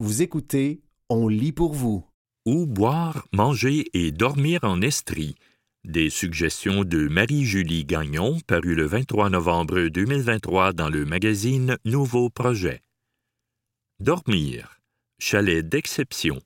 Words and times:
Vous 0.00 0.22
écoutez 0.22 0.80
On 1.08 1.26
lit 1.26 1.50
pour 1.50 1.74
vous. 1.74 2.06
Où 2.46 2.66
boire, 2.66 3.26
manger 3.32 3.84
et 3.94 4.12
dormir 4.12 4.60
en 4.62 4.80
Estrie. 4.80 5.34
Des 5.82 6.08
suggestions 6.08 6.84
de 6.84 7.08
Marie-Julie 7.08 7.84
Gagnon, 7.84 8.38
paru 8.46 8.76
le 8.76 8.86
23 8.86 9.28
novembre 9.28 9.88
2023 9.88 10.72
dans 10.72 10.88
le 10.88 11.04
magazine 11.04 11.78
Nouveau 11.84 12.30
Projet. 12.30 12.80
Dormir. 13.98 14.78
Chalet 15.18 15.68
d'exception. 15.68 16.40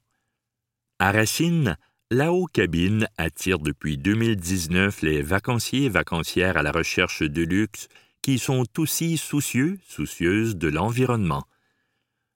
À 0.98 1.12
Racine, 1.12 1.76
la 2.10 2.32
haut 2.32 2.46
cabine 2.46 3.06
attire 3.18 3.58
depuis 3.58 3.98
2019 3.98 5.02
les 5.02 5.20
vacanciers 5.20 5.84
et 5.84 5.88
vacancières 5.90 6.56
à 6.56 6.62
la 6.62 6.72
recherche 6.72 7.20
de 7.20 7.42
luxe 7.42 7.88
qui 8.22 8.38
sont 8.38 8.64
aussi 8.78 9.18
soucieux, 9.18 9.78
soucieuses 9.86 10.56
de 10.56 10.68
l'environnement. 10.68 11.44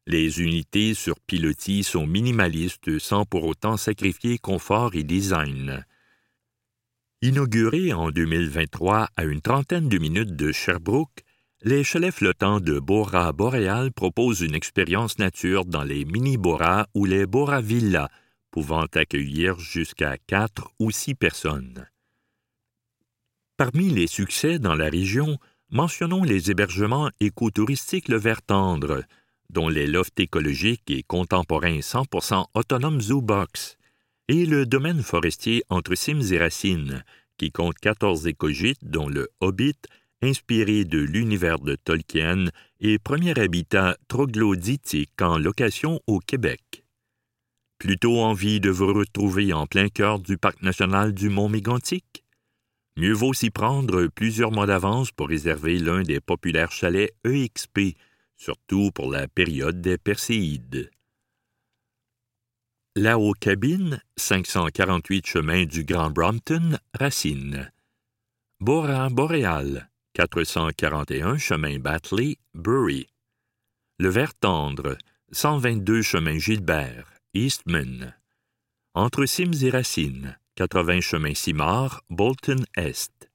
Les 0.08 0.40
unités 0.40 0.94
sur 0.94 1.18
pilotis 1.18 1.82
sont 1.82 2.06
minimalistes 2.06 3.00
sans 3.00 3.24
pour 3.24 3.44
autant 3.44 3.76
sacrifier 3.76 4.38
confort 4.38 4.94
et 4.94 5.02
design. 5.02 5.84
Inaugurés 7.22 7.92
en 7.92 8.12
2023 8.12 9.08
à 9.16 9.24
une 9.24 9.40
trentaine 9.40 9.88
de 9.88 9.98
minutes 9.98 10.36
de 10.36 10.52
Sherbrooke, 10.52 11.24
les 11.62 11.82
chalets 11.82 12.14
flottants 12.14 12.60
de 12.60 12.78
Bora 12.78 13.32
Boréal 13.32 13.90
proposent 13.90 14.42
une 14.42 14.54
expérience 14.54 15.18
nature 15.18 15.64
dans 15.64 15.82
les 15.82 16.04
mini-Bora 16.04 16.86
ou 16.94 17.04
les 17.04 17.26
Bora 17.26 17.60
Villas, 17.60 18.08
pouvant 18.52 18.86
accueillir 18.94 19.58
jusqu'à 19.58 20.18
quatre 20.28 20.70
ou 20.78 20.92
six 20.92 21.16
personnes. 21.16 21.88
Parmi 23.56 23.90
les 23.90 24.06
succès 24.06 24.60
dans 24.60 24.76
la 24.76 24.88
région, 24.88 25.38
mentionnons 25.70 26.22
les 26.22 26.52
hébergements 26.52 27.10
écotouristiques 27.18 28.08
Le 28.08 28.18
Vert 28.18 28.42
Tendre, 28.42 29.02
dont 29.50 29.68
les 29.68 29.86
lofts 29.86 30.20
écologiques 30.20 30.90
et 30.90 31.02
contemporains 31.02 31.78
100% 31.78 32.46
autonomes 32.54 33.00
Zoobox, 33.00 33.76
et 34.28 34.46
le 34.46 34.66
domaine 34.66 35.02
forestier 35.02 35.62
entre 35.68 35.94
Sims 35.94 36.32
et 36.32 36.38
Racines, 36.38 37.04
qui 37.38 37.52
compte 37.52 37.78
14 37.78 38.26
écogîtes, 38.26 38.84
dont 38.84 39.08
le 39.08 39.28
Hobbit, 39.40 39.76
inspiré 40.22 40.84
de 40.84 40.98
l'univers 40.98 41.58
de 41.58 41.76
Tolkien 41.76 42.46
et 42.80 42.98
premier 42.98 43.38
habitat 43.38 43.96
troglodytique 44.08 45.20
en 45.20 45.38
location 45.38 46.00
au 46.06 46.18
Québec. 46.18 46.84
Plutôt 47.78 48.20
envie 48.20 48.60
de 48.60 48.70
vous 48.70 48.92
retrouver 48.92 49.52
en 49.52 49.66
plein 49.66 49.88
cœur 49.88 50.18
du 50.18 50.38
parc 50.38 50.62
national 50.62 51.12
du 51.12 51.28
Mont 51.28 51.48
Mégantic? 51.48 52.24
Mieux 52.96 53.12
vaut 53.12 53.34
s'y 53.34 53.50
prendre 53.50 54.06
plusieurs 54.06 54.50
mois 54.50 54.66
d'avance 54.66 55.12
pour 55.12 55.28
réserver 55.28 55.78
l'un 55.78 56.02
des 56.02 56.20
populaires 56.20 56.72
chalets 56.72 57.12
EXP, 57.24 57.94
surtout 58.36 58.90
pour 58.92 59.10
la 59.10 59.28
période 59.28 59.80
des 59.80 59.98
Perséides. 59.98 60.90
La 62.94 63.18
haut 63.18 63.34
cabine, 63.34 64.00
548 64.16 65.26
chemin 65.26 65.64
du 65.64 65.84
Grand 65.84 66.10
Brompton, 66.10 66.78
Racine. 66.94 67.70
Bora 68.58 69.10
Boréal, 69.10 69.90
441 70.14 71.36
chemin 71.36 71.78
Batley, 71.78 72.38
Bury. 72.54 73.06
Le 73.98 74.08
Vert 74.08 74.34
Tendre, 74.34 74.96
122 75.32 76.00
chemin 76.00 76.38
Gilbert, 76.38 77.06
Eastman. 77.34 78.14
Entre 78.94 79.26
Sims 79.26 79.62
et 79.62 79.70
Racine, 79.70 80.38
80 80.54 81.02
chemin 81.02 81.34
Simard, 81.34 82.02
Bolton 82.08 82.64
Est. 82.76 83.30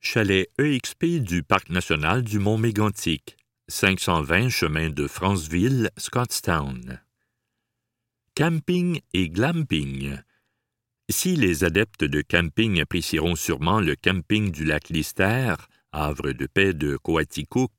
Chalet 0.00 0.48
EXP 0.58 1.20
du 1.20 1.42
Parc 1.42 1.68
national 1.68 2.22
du 2.22 2.38
Mont 2.38 2.56
Mégantic, 2.56 3.36
520 3.68 4.50
chemin 4.50 4.90
de 4.90 5.06
Franceville, 5.06 5.90
Scottstown. 5.96 7.00
Camping 8.34 9.00
et 9.14 9.30
glamping. 9.30 10.18
Si 11.08 11.34
les 11.34 11.64
adeptes 11.64 12.04
de 12.04 12.20
camping 12.20 12.78
apprécieront 12.82 13.36
sûrement 13.36 13.80
le 13.80 13.96
camping 13.96 14.50
du 14.50 14.66
lac 14.66 14.90
Lister, 14.90 15.54
havre 15.92 16.32
de 16.32 16.46
paix 16.46 16.74
de 16.74 16.98
Coaticook, 16.98 17.72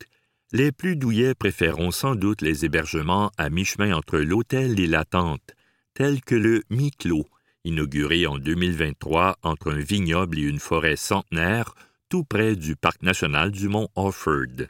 les 0.51 0.71
plus 0.71 0.95
douillets 0.95 1.35
préféreront 1.35 1.91
sans 1.91 2.15
doute 2.15 2.41
les 2.41 2.65
hébergements 2.65 3.31
à 3.37 3.51
mi-chemin 3.51 3.95
entre 3.95 4.17
l'hôtel 4.17 4.79
et 4.79 4.87
la 4.87 5.05
tente, 5.05 5.53
tels 5.93 6.21
que 6.21 6.35
le 6.35 6.63
Miclo, 6.71 7.27
inauguré 7.63 8.25
en 8.25 8.39
2023 8.39 9.37
entre 9.43 9.71
un 9.71 9.79
vignoble 9.79 10.39
et 10.39 10.43
une 10.43 10.59
forêt 10.59 10.95
centenaire 10.95 11.75
tout 12.09 12.23
près 12.23 12.55
du 12.55 12.75
parc 12.75 13.03
national 13.03 13.51
du 13.51 13.67
mont 13.67 13.89
Offord. 13.95 14.67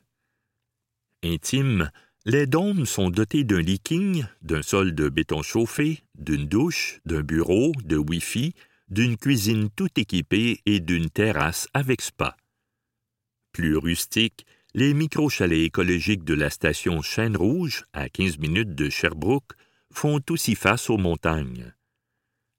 Intime, 1.25 1.90
les 2.25 2.46
dômes 2.46 2.86
sont 2.86 3.09
dotés 3.09 3.44
d'un 3.44 3.59
leaking, 3.59 4.25
d'un 4.44 4.62
sol 4.62 4.94
de 4.94 5.09
béton 5.09 5.41
chauffé, 5.41 6.03
d'une 6.13 6.47
douche, 6.47 7.00
d'un 7.06 7.22
bureau, 7.22 7.72
de 7.84 7.97
Wi-Fi, 7.97 8.53
d'une 8.90 9.18
cuisine 9.18 9.69
tout 9.75 9.90
équipée 9.97 10.62
et 10.68 10.80
d'une 10.80 11.09
terrasse 11.09 11.68
avec 11.74 12.02
spa. 12.02 12.38
Plus 13.53 13.75
rustique, 13.75 14.46
les 14.75 14.94
micro-chalets 14.94 15.66
écologiques 15.66 16.24
de 16.24 16.35
la 16.35 16.52
station 16.52 17.02
Chêne 17.02 17.35
Rouge, 17.35 17.85
à 17.94 18.08
15 18.08 18.38
minutes 18.38 18.75
de 18.75 18.90
Sherbrooke, 18.90 19.53
font 19.91 20.22
aussi 20.30 20.53
face 20.53 20.91
aux 20.91 20.97
montagnes. 20.97 21.74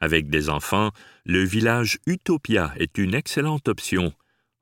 Avec 0.01 0.29
des 0.29 0.49
enfants, 0.49 0.91
le 1.25 1.45
village 1.45 1.99
Utopia 2.07 2.75
est 2.79 2.99
une 2.99 3.15
excellente 3.15 3.69
option. 3.69 4.13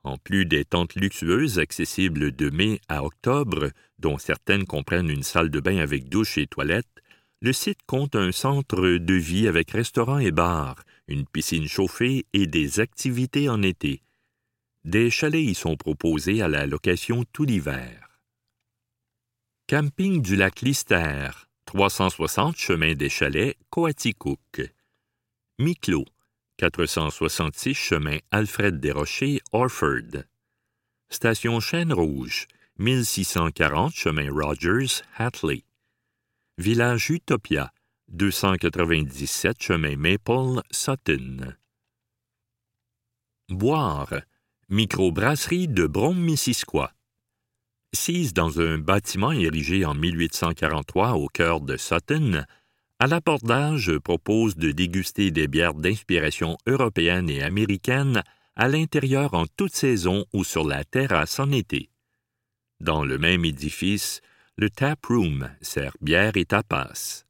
En 0.04 0.19
plus 0.19 0.44
des 0.44 0.66
tentes 0.66 0.94
luxueuses 0.94 1.59
accessibles 1.59 2.31
de 2.31 2.50
mai 2.50 2.81
à 2.88 3.04
octobre, 3.04 3.70
dont 3.98 4.19
certaines 4.19 4.66
comprennent 4.66 5.09
une 5.09 5.22
salle 5.22 5.50
de 5.50 5.60
bain 5.60 5.78
avec 5.78 6.10
douche 6.10 6.37
et 6.37 6.47
toilette, 6.47 6.87
le 7.41 7.53
site 7.53 7.81
compte 7.87 8.14
un 8.14 8.31
centre 8.31 8.98
de 8.98 9.14
vie 9.14 9.48
avec 9.48 9.70
restaurant 9.70 10.19
et 10.19 10.31
bar, 10.31 10.82
une 11.09 11.26
piscine 11.26 11.69
chauffée 11.69 12.26
et 12.34 12.47
des 12.47 12.81
activités 12.81 13.48
en 13.48 13.62
été. 13.62 14.03
Des 14.84 15.10
chalets 15.10 15.43
y 15.43 15.54
sont 15.54 15.76
proposés 15.76 16.43
à 16.43 16.48
la 16.48 16.66
location 16.66 17.25
tout 17.32 17.44
l'hiver. 17.44 18.20
Camping 19.66 20.20
du 20.20 20.37
lac 20.37 20.60
Lister, 20.60 21.31
360 21.64 22.56
chemin 22.56 22.94
des 22.94 23.09
chalets, 23.09 23.56
Coaticook. 23.70 24.75
Miclo, 25.59 26.04
466 26.59 27.75
chemin 27.75 28.19
Alfred 28.31 28.81
Desrochers, 28.81 29.41
Orford. 29.53 30.25
Station 31.10 31.60
Chêne 31.60 31.92
Rouge, 31.92 32.47
1640 32.78 33.92
chemin 33.92 34.31
Rogers, 34.31 35.03
Hatley. 35.19 35.64
Village 36.59 37.10
Utopia, 37.10 37.72
297 38.09 39.60
chemin 39.60 39.97
Maple, 39.97 40.62
Sutton. 40.70 41.56
Boire, 43.48 44.22
microbrasserie 44.69 45.69
de 45.69 45.87
Brome-Missisquoi. 45.87 46.93
Sise 47.93 48.32
dans 48.32 48.60
un 48.60 48.78
bâtiment 48.78 49.32
érigé 49.32 49.84
en 49.84 49.94
1843 49.94 51.14
au 51.14 51.28
cœur 51.28 51.60
de 51.60 51.76
Sutton, 51.76 52.44
à 53.04 53.06
l'abordage 53.06 53.98
propose 53.98 54.56
de 54.56 54.70
déguster 54.70 55.31
des 55.31 55.47
bières 55.47 55.75
d'inspiration 55.75 56.56
européenne 56.66 57.28
et 57.28 57.42
américaine 57.42 58.22
à 58.56 58.66
l'intérieur 58.66 59.34
en 59.34 59.44
toute 59.47 59.75
saison 59.75 60.25
ou 60.32 60.42
sur 60.42 60.66
la 60.66 60.84
terrasse 60.84 61.38
en 61.38 61.53
été. 61.53 61.91
Dans 62.81 63.04
le 63.04 63.19
même 63.19 63.44
édifice, 63.44 64.22
le 64.56 64.70
tap 64.70 65.04
room 65.04 65.50
sert 65.60 65.93
bière 66.00 66.38
et 66.38 66.47
tapas. 66.47 67.26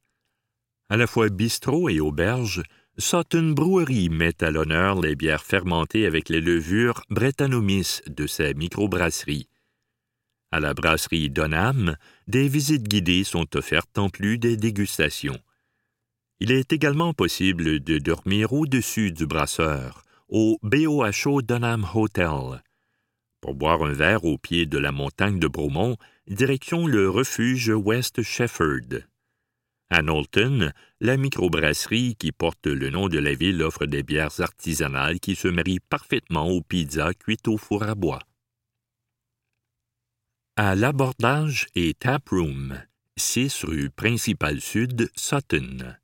À 0.90 0.96
la 0.96 1.08
fois 1.08 1.28
bistrot 1.28 1.88
et 1.88 1.98
auberge, 1.98 2.62
Sutton 2.96 3.50
Brewery 3.50 4.10
met 4.10 4.44
à 4.44 4.52
l'honneur 4.52 5.00
les 5.00 5.16
bières 5.16 5.42
fermentées 5.42 6.06
avec 6.06 6.28
les 6.28 6.40
levures 6.40 7.02
Brettanomyces 7.10 8.00
de 8.06 8.28
sa 8.28 8.54
microbrasserie. 8.54 9.48
À 10.52 10.60
la 10.60 10.72
brasserie 10.72 11.30
Donham, 11.30 11.96
des 12.28 12.46
visites 12.46 12.86
guidées 12.86 13.24
sont 13.24 13.56
offertes 13.56 13.98
en 13.98 14.08
plus 14.08 14.38
des 14.38 14.56
dégustations. 14.56 15.40
Il 16.40 16.50
est 16.50 16.72
également 16.72 17.14
possible 17.14 17.80
de 17.80 17.98
dormir 17.98 18.52
au-dessus 18.52 19.12
du 19.12 19.26
brasseur, 19.26 20.02
au 20.28 20.58
BOHO 20.62 21.42
Dunham 21.42 21.86
Hotel. 21.94 22.62
Pour 23.40 23.54
boire 23.54 23.82
un 23.82 23.92
verre 23.92 24.24
au 24.24 24.36
pied 24.36 24.66
de 24.66 24.78
la 24.78 24.90
montagne 24.90 25.38
de 25.38 25.46
Bromont, 25.46 25.96
direction 26.26 26.86
le 26.86 27.08
refuge 27.08 27.68
West 27.68 28.22
Shefford. 28.22 29.04
À 29.90 30.02
Knowlton, 30.02 30.72
la 31.00 31.16
microbrasserie 31.16 32.16
qui 32.16 32.32
porte 32.32 32.66
le 32.66 32.90
nom 32.90 33.08
de 33.08 33.18
la 33.18 33.34
ville 33.34 33.62
offre 33.62 33.86
des 33.86 34.02
bières 34.02 34.40
artisanales 34.40 35.20
qui 35.20 35.36
se 35.36 35.46
marient 35.46 35.80
parfaitement 35.80 36.48
aux 36.48 36.62
pizzas 36.62 37.14
cuites 37.14 37.46
au 37.48 37.58
four 37.58 37.84
à 37.84 37.94
bois. 37.94 38.22
À 40.56 40.74
l'abordage 40.74 41.66
et 41.74 41.94
taproom, 41.94 42.80
6 43.16 43.64
rue 43.64 43.90
Principale 43.90 44.60
Sud, 44.60 45.10
Sutton. 45.14 45.96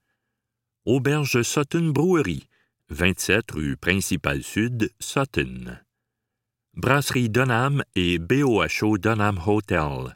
Auberge 0.86 1.42
Sutton 1.42 1.92
Brewery, 1.92 2.48
27 2.88 3.50
rue 3.50 3.76
Principale 3.76 4.42
Sud, 4.42 4.90
Sutton. 4.98 5.78
Brasserie 6.72 7.28
Dunham 7.28 7.84
et 7.94 8.18
BOHO 8.18 8.96
Dunham 8.96 9.38
Hotel, 9.46 10.14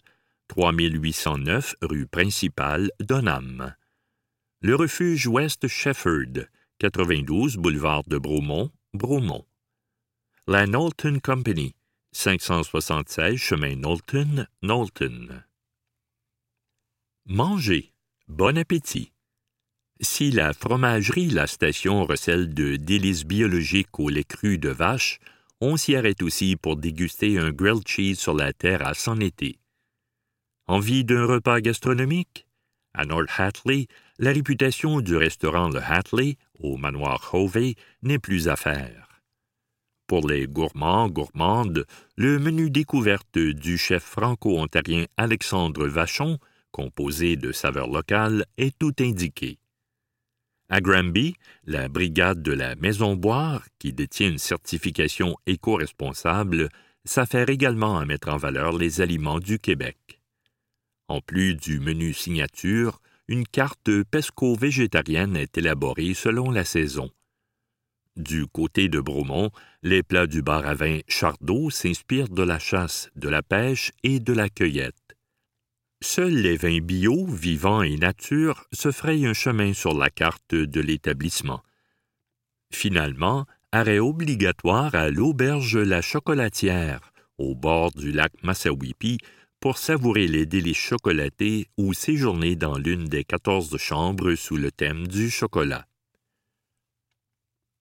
3809 0.48 1.74
rue 1.82 2.06
principale 2.06 2.90
d'Onam. 2.98 3.74
Le 4.60 4.74
refuge 4.74 5.26
West 5.26 5.68
Shefford, 5.68 6.48
92 6.78 7.58
boulevard 7.58 8.04
de 8.06 8.16
Bromont, 8.16 8.70
Bromont. 8.94 9.44
La 10.46 10.64
Knowlton 10.66 11.18
Company, 11.22 11.74
576 12.12 13.36
chemin 13.36 13.76
Knowlton, 13.76 14.46
Knowlton. 14.62 15.44
Manger. 17.26 17.92
Bon 18.28 18.56
appétit. 18.56 19.13
Si 20.00 20.32
la 20.32 20.52
fromagerie 20.52 21.30
La 21.30 21.46
Station 21.46 22.04
recèle 22.04 22.52
de 22.52 22.74
délices 22.74 23.24
biologiques 23.24 23.98
au 24.00 24.08
lait 24.08 24.24
cru 24.24 24.58
de 24.58 24.68
vache, 24.68 25.20
on 25.60 25.76
s'y 25.76 25.94
arrête 25.94 26.20
aussi 26.22 26.56
pour 26.56 26.76
déguster 26.76 27.38
un 27.38 27.52
grilled 27.52 27.86
cheese 27.86 28.16
sur 28.16 28.34
la 28.34 28.52
terrasse 28.52 29.06
en 29.06 29.20
été. 29.20 29.58
Envie 30.66 31.04
d'un 31.04 31.24
repas 31.26 31.60
gastronomique? 31.60 32.46
À 32.92 33.04
North 33.04 33.30
Hatley, 33.38 33.86
la 34.18 34.32
réputation 34.32 35.00
du 35.00 35.16
restaurant 35.16 35.68
Le 35.68 35.80
Hatley, 35.80 36.38
au 36.58 36.76
manoir 36.76 37.30
Hovey, 37.32 37.76
n'est 38.02 38.18
plus 38.18 38.48
à 38.48 38.56
faire. 38.56 39.20
Pour 40.08 40.28
les 40.28 40.46
gourmands, 40.46 41.08
gourmandes, 41.08 41.86
le 42.16 42.38
menu 42.38 42.68
découverte 42.68 43.38
du 43.38 43.78
chef 43.78 44.02
franco-ontarien 44.02 45.06
Alexandre 45.16 45.86
Vachon, 45.86 46.38
composé 46.72 47.36
de 47.36 47.52
saveurs 47.52 47.90
locales, 47.90 48.44
est 48.58 48.76
tout 48.78 48.94
indiqué. 49.00 49.58
À 50.70 50.80
Granby, 50.80 51.34
la 51.66 51.88
brigade 51.88 52.42
de 52.42 52.52
la 52.52 52.74
Maison 52.76 53.16
Boire, 53.16 53.66
qui 53.78 53.92
détient 53.92 54.30
une 54.30 54.38
certification 54.38 55.36
éco-responsable, 55.46 56.70
s'affaire 57.04 57.50
également 57.50 57.98
à 57.98 58.06
mettre 58.06 58.28
en 58.28 58.38
valeur 58.38 58.72
les 58.76 59.02
aliments 59.02 59.40
du 59.40 59.58
Québec. 59.58 60.20
En 61.08 61.20
plus 61.20 61.54
du 61.54 61.80
menu 61.80 62.14
signature, 62.14 63.00
une 63.28 63.46
carte 63.46 63.90
pesco-végétarienne 64.10 65.36
est 65.36 65.58
élaborée 65.58 66.14
selon 66.14 66.50
la 66.50 66.64
saison. 66.64 67.10
Du 68.16 68.46
côté 68.46 68.88
de 68.88 69.00
Bromont, 69.00 69.50
les 69.82 70.02
plats 70.02 70.26
du 70.26 70.40
bar 70.40 70.66
à 70.66 70.74
vin 70.74 71.00
Chardot 71.08 71.68
s'inspirent 71.68 72.28
de 72.28 72.42
la 72.42 72.58
chasse, 72.58 73.10
de 73.16 73.28
la 73.28 73.42
pêche 73.42 73.92
et 74.02 74.18
de 74.18 74.32
la 74.32 74.48
cueillette. 74.48 75.03
Seuls 76.02 76.34
les 76.34 76.56
vins 76.56 76.80
bio, 76.80 77.26
vivants 77.26 77.82
et 77.82 77.96
nature 77.96 78.66
se 78.72 78.90
frayent 78.90 79.26
un 79.26 79.34
chemin 79.34 79.72
sur 79.72 79.94
la 79.94 80.10
carte 80.10 80.54
de 80.54 80.80
l'établissement. 80.80 81.62
Finalement, 82.72 83.46
arrêt 83.72 83.98
obligatoire 83.98 84.94
à 84.94 85.10
l'auberge 85.10 85.76
La 85.76 86.02
Chocolatière, 86.02 87.12
au 87.38 87.54
bord 87.54 87.92
du 87.92 88.12
lac 88.12 88.32
Massawippi, 88.42 89.18
pour 89.60 89.78
savourer 89.78 90.28
les 90.28 90.44
délices 90.44 90.76
chocolatés 90.76 91.68
ou 91.78 91.94
séjourner 91.94 92.54
dans 92.54 92.76
l'une 92.76 93.06
des 93.06 93.24
quatorze 93.24 93.76
chambres 93.78 94.34
sous 94.34 94.56
le 94.56 94.70
thème 94.70 95.08
du 95.08 95.30
chocolat. 95.30 95.86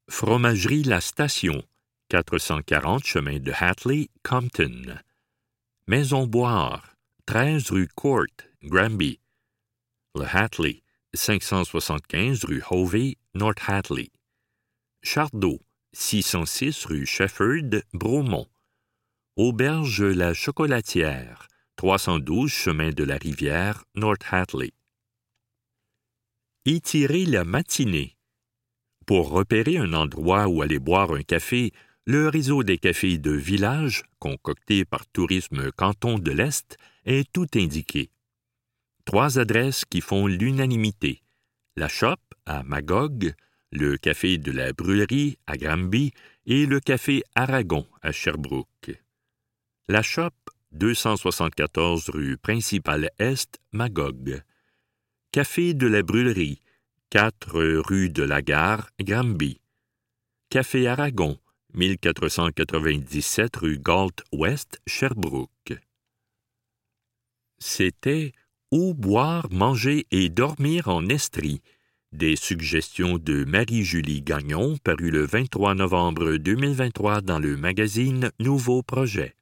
Fromagerie 0.09 0.83
La 0.83 1.01
Station, 1.01 1.61
440 2.09 3.03
chemin 3.03 3.39
de 3.39 3.51
Hatley, 3.53 4.09
Compton. 4.23 4.97
Maison 5.87 6.25
Boire, 6.25 6.92
13 7.25 7.69
rue 7.71 7.87
Court, 7.87 8.27
Granby. 8.63 9.21
Le 10.13 10.25
Hatley, 10.25 10.83
575 11.13 12.43
rue 12.43 12.61
Hovey, 12.69 13.15
North 13.33 13.59
Hatley. 13.65 14.11
Chardot, 15.01 15.61
606 15.93 16.85
rue 16.85 17.05
Shefford, 17.05 17.81
Bromont. 17.93 18.47
Auberge 19.37 20.03
La 20.03 20.33
Chocolatière, 20.33 21.47
312 21.77 22.51
chemin 22.51 22.89
de 22.89 23.05
la 23.05 23.15
Rivière, 23.15 23.85
North 23.95 24.23
Hatley. 24.29 24.73
Étirer 26.65 27.25
la 27.25 27.45
matinée. 27.45 28.17
Pour 29.05 29.29
repérer 29.29 29.77
un 29.77 29.93
endroit 29.93 30.49
où 30.49 30.61
aller 30.61 30.79
boire 30.79 31.13
un 31.13 31.23
café, 31.23 31.71
le 32.05 32.27
réseau 32.27 32.63
des 32.63 32.77
cafés 32.77 33.17
de 33.17 33.31
village, 33.31 34.03
concocté 34.19 34.83
par 34.83 35.07
Tourisme 35.07 35.71
Canton 35.71 36.19
de 36.19 36.31
l'Est, 36.31 36.77
est 37.05 37.31
tout 37.31 37.47
indiqué. 37.55 38.09
Trois 39.05 39.39
adresses 39.39 39.85
qui 39.85 40.01
font 40.01 40.27
l'unanimité. 40.27 41.21
La 41.75 41.87
Shop 41.87 42.17
à 42.45 42.63
Magog, 42.63 43.33
le 43.71 43.97
Café 43.97 44.37
de 44.37 44.51
la 44.51 44.71
Brûlerie 44.73 45.37
à 45.47 45.57
Granby 45.57 46.11
et 46.45 46.65
le 46.65 46.79
Café 46.79 47.23
Aragon 47.35 47.87
à 48.01 48.11
Sherbrooke. 48.11 49.01
La 49.87 50.01
Shop, 50.01 50.31
274 50.71 52.09
rue 52.09 52.37
Principale 52.37 53.09
Est, 53.19 53.59
Magog. 53.71 54.41
Café 55.31 55.73
de 55.73 55.87
la 55.87 56.03
Brûlerie, 56.03 56.61
4 57.09 57.59
rue 57.79 58.09
de 58.09 58.23
la 58.23 58.41
Gare, 58.41 58.89
Granby. 58.99 59.59
Café 60.49 60.87
Aragon, 60.87 61.39
1497 61.73 63.55
rue 63.57 63.79
Galt 63.79 64.23
Ouest, 64.31 64.79
Sherbrooke. 64.85 65.79
C'était 67.65 68.33
Où 68.71 68.93
boire, 68.93 69.47
manger 69.49 70.05
et 70.11 70.27
dormir 70.27 70.89
en 70.89 71.07
Estrie. 71.07 71.61
Des 72.11 72.35
suggestions 72.35 73.17
de 73.17 73.45
Marie-Julie 73.45 74.21
Gagnon 74.21 74.75
paru 74.83 75.11
le 75.11 75.25
23 75.25 75.73
novembre 75.73 76.35
2023 76.35 77.21
dans 77.21 77.39
le 77.39 77.55
magazine 77.55 78.31
Nouveau 78.37 78.83
Projet. 78.83 79.33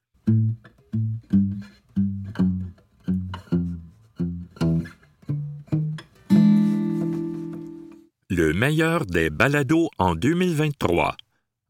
Le 8.29 8.53
meilleur 8.53 9.07
des 9.07 9.31
balados 9.31 9.89
en 9.97 10.13
2023 10.13 11.17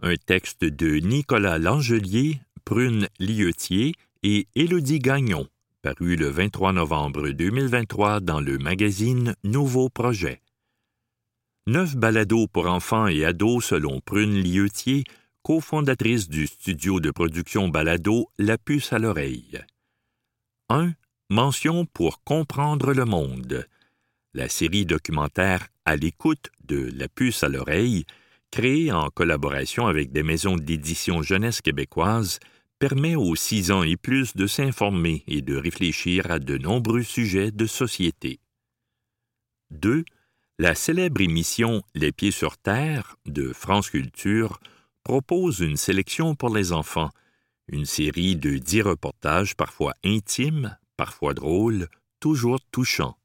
un 0.03 0.15
texte 0.15 0.65
de 0.65 0.97
Nicolas 0.97 1.59
Langelier, 1.59 2.41
Prune 2.65 3.07
Lietier 3.19 3.93
et 4.23 4.47
Élodie 4.55 4.99
Gagnon, 4.99 5.47
paru 5.81 6.15
le 6.15 6.27
23 6.27 6.73
novembre 6.73 7.29
2023 7.29 8.19
dans 8.19 8.39
le 8.39 8.59
magazine 8.59 9.35
Nouveau 9.43 9.89
Projet. 9.89 10.41
Neuf 11.65 11.95
balados 11.95 12.47
pour 12.47 12.67
enfants 12.67 13.07
et 13.07 13.25
ados 13.25 13.65
selon 13.65 13.99
Prune 13.99 14.35
Lietier, 14.35 15.03
cofondatrice 15.41 16.29
du 16.29 16.45
studio 16.45 16.99
de 16.99 17.09
production 17.09 17.67
balado 17.67 18.29
La 18.37 18.59
puce 18.59 18.93
à 18.93 18.99
l'oreille. 18.99 19.59
1. 20.69 20.93
Mention 21.31 21.85
pour 21.85 22.23
comprendre 22.23 22.93
le 22.93 23.05
monde. 23.05 23.67
La 24.35 24.49
série 24.49 24.85
documentaire 24.85 25.67
À 25.85 25.95
l'écoute 25.95 26.51
de 26.63 26.91
La 26.93 27.07
puce 27.07 27.43
à 27.43 27.49
l'oreille 27.49 28.05
créé 28.51 28.91
en 28.91 29.09
collaboration 29.09 29.87
avec 29.87 30.11
des 30.11 30.23
maisons 30.23 30.57
d'édition 30.57 31.21
jeunesse 31.23 31.61
québécoises, 31.61 32.39
permet 32.81 33.15
aux 33.15 33.35
six 33.35 33.69
ans 33.69 33.83
et 33.83 33.95
plus 33.95 34.35
de 34.35 34.47
s'informer 34.47 35.23
et 35.27 35.43
de 35.43 35.55
réfléchir 35.55 36.31
à 36.31 36.39
de 36.39 36.57
nombreux 36.57 37.03
sujets 37.03 37.51
de 37.51 37.67
société. 37.67 38.39
2. 39.69 40.03
La 40.57 40.73
célèbre 40.73 41.21
émission 41.21 41.83
Les 41.93 42.11
pieds 42.11 42.31
sur 42.31 42.57
terre 42.57 43.17
de 43.27 43.53
France 43.53 43.91
Culture 43.91 44.59
propose 45.03 45.59
une 45.59 45.77
sélection 45.77 46.33
pour 46.33 46.49
les 46.55 46.73
enfants, 46.73 47.11
une 47.67 47.85
série 47.85 48.35
de 48.35 48.57
dix 48.57 48.81
reportages 48.81 49.55
parfois 49.55 49.93
intimes, 50.03 50.75
parfois 50.97 51.35
drôles, 51.35 51.87
toujours 52.19 52.59
touchants. 52.71 53.15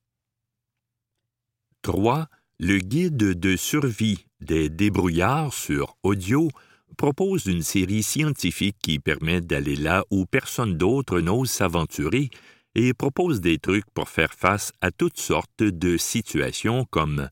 3. 1.81 2.29
Le 2.61 2.77
guide 2.77 3.17
de 3.17 3.57
survie 3.57 4.27
des 4.39 4.69
débrouillards 4.69 5.55
sur 5.55 5.97
audio 6.03 6.51
propose 6.97 7.47
une 7.47 7.63
série 7.63 8.03
scientifique 8.03 8.77
qui 8.83 8.99
permet 8.99 9.41
d'aller 9.41 9.77
là 9.77 10.05
où 10.11 10.27
personne 10.27 10.77
d'autre 10.77 11.21
n'ose 11.21 11.51
s'aventurer 11.51 12.31
et 12.75 12.95
propose 12.95 13.41
des 13.41 13.59
trucs 13.59 13.91
pour 13.95 14.09
faire 14.09 14.33
face 14.35 14.73
à 14.81 14.91
toutes 14.91 15.19
sortes 15.19 15.63
de 15.63 15.97
situations 15.97 16.85
comme 16.91 17.29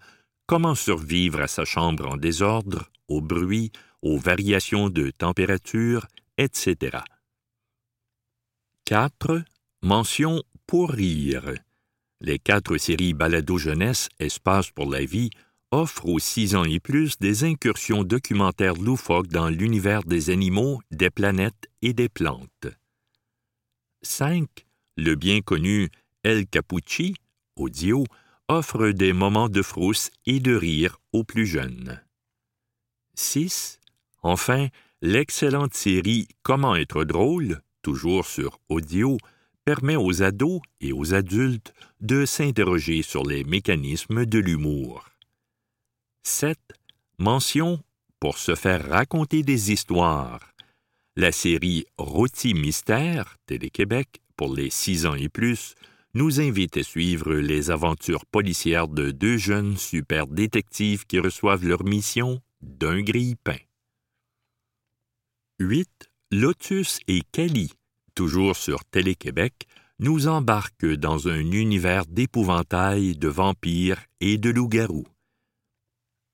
comment 0.47 0.75
survivre 0.75 1.41
à 1.41 1.49
sa 1.49 1.65
chambre 1.65 2.07
en 2.07 2.17
désordre, 2.17 2.91
au 3.09 3.21
bruit, 3.21 3.71
aux 4.03 4.19
variations 4.19 4.91
de 4.91 5.11
température, 5.11 6.07
etc. 6.39 6.99
4. 8.87 9.43
Mention 9.83 10.43
pour 10.67 10.91
rire. 10.91 11.55
Les 12.21 12.39
quatre 12.39 12.77
séries 12.79 13.13
Balado 13.13 13.59
Jeunesse, 13.59 14.09
Espace 14.19 14.71
pour 14.71 14.91
la 14.91 15.05
vie 15.05 15.31
offre 15.75 16.07
aux 16.07 16.21
six 16.21 16.55
ans 16.55 16.63
et 16.63 16.79
plus 16.79 17.19
des 17.19 17.43
incursions 17.43 18.05
documentaires 18.05 18.77
loufoques 18.77 19.27
dans 19.27 19.49
l'univers 19.49 20.05
des 20.05 20.31
animaux, 20.31 20.81
des 20.93 21.11
planètes 21.11 21.69
et 21.83 21.93
des 21.93 22.09
plantes. 22.09 22.69
5. 24.03 24.47
Le 24.97 25.17
bien 25.17 25.41
connu 25.41 25.91
El 26.23 26.47
Capucci, 26.47 27.17
audio, 27.57 28.05
offre 28.49 28.91
des 28.91 29.13
moments 29.13 29.49
de 29.49 29.63
frousse 29.63 30.11
et 30.27 30.39
de 30.39 30.55
rire 30.55 31.01
aux 31.13 31.25
plus 31.25 31.47
jeunes. 31.47 32.01
6. 33.15 33.81
Enfin, 34.23 34.69
l'excellente 35.03 35.75
série 35.75 36.29
Comment 36.45 36.77
être 36.77 37.03
drôle, 37.03 37.61
toujours 37.83 38.27
sur 38.27 38.61
audio, 38.69 39.19
permet 39.65 39.97
aux 39.97 40.23
ados 40.23 40.61
et 40.81 40.93
aux 40.93 41.15
adultes 41.15 41.75
de 42.01 42.27
s'interroger 42.27 43.03
sur 43.03 43.25
les 43.25 43.43
mécanismes 43.43 44.25
de 44.25 44.39
l'humour. 44.39 45.11
7. 46.27 46.59
Mention 47.19 47.81
pour 48.19 48.39
se 48.39 48.55
faire 48.55 48.89
raconter 48.89 49.43
des 49.43 49.73
histoires. 49.73 50.55
La 51.17 51.33
série 51.33 51.85
Rôti 51.99 52.55
Mystère, 52.55 53.37
Télé-Québec, 53.45 54.23
pour 54.35 54.55
les 54.55 54.71
6 54.71 55.05
ans 55.05 55.15
et 55.15 55.29
plus, 55.29 55.75
nous 56.15 56.41
invite 56.41 56.79
à 56.79 56.83
suivre 56.83 57.35
les 57.35 57.71
aventures 57.71 58.25
policières 58.25 58.89
de 58.89 59.11
deux 59.11 59.37
jeunes 59.37 59.77
super 59.77 60.27
détectives 60.27 61.05
qui 61.07 61.19
reçoivent 61.19 61.67
leur 61.67 61.85
mission 61.85 62.41
d'un 62.63 63.03
grille-pain. 63.03 63.59
8. 65.61 65.89
Lotus 66.33 67.01
et 67.07 67.21
Cali, 67.33 67.71
toujours 68.15 68.57
sur 68.57 68.83
Télé-Québec, 68.87 69.67
nous 69.99 70.27
embarquent 70.27 70.95
dans 70.95 71.29
un 71.29 71.53
univers 71.53 72.07
d'épouvantail, 72.07 73.15
de 73.15 73.29
vampires 73.29 74.03
et 74.21 74.39
de 74.39 74.49
loups-garous. 74.49 75.07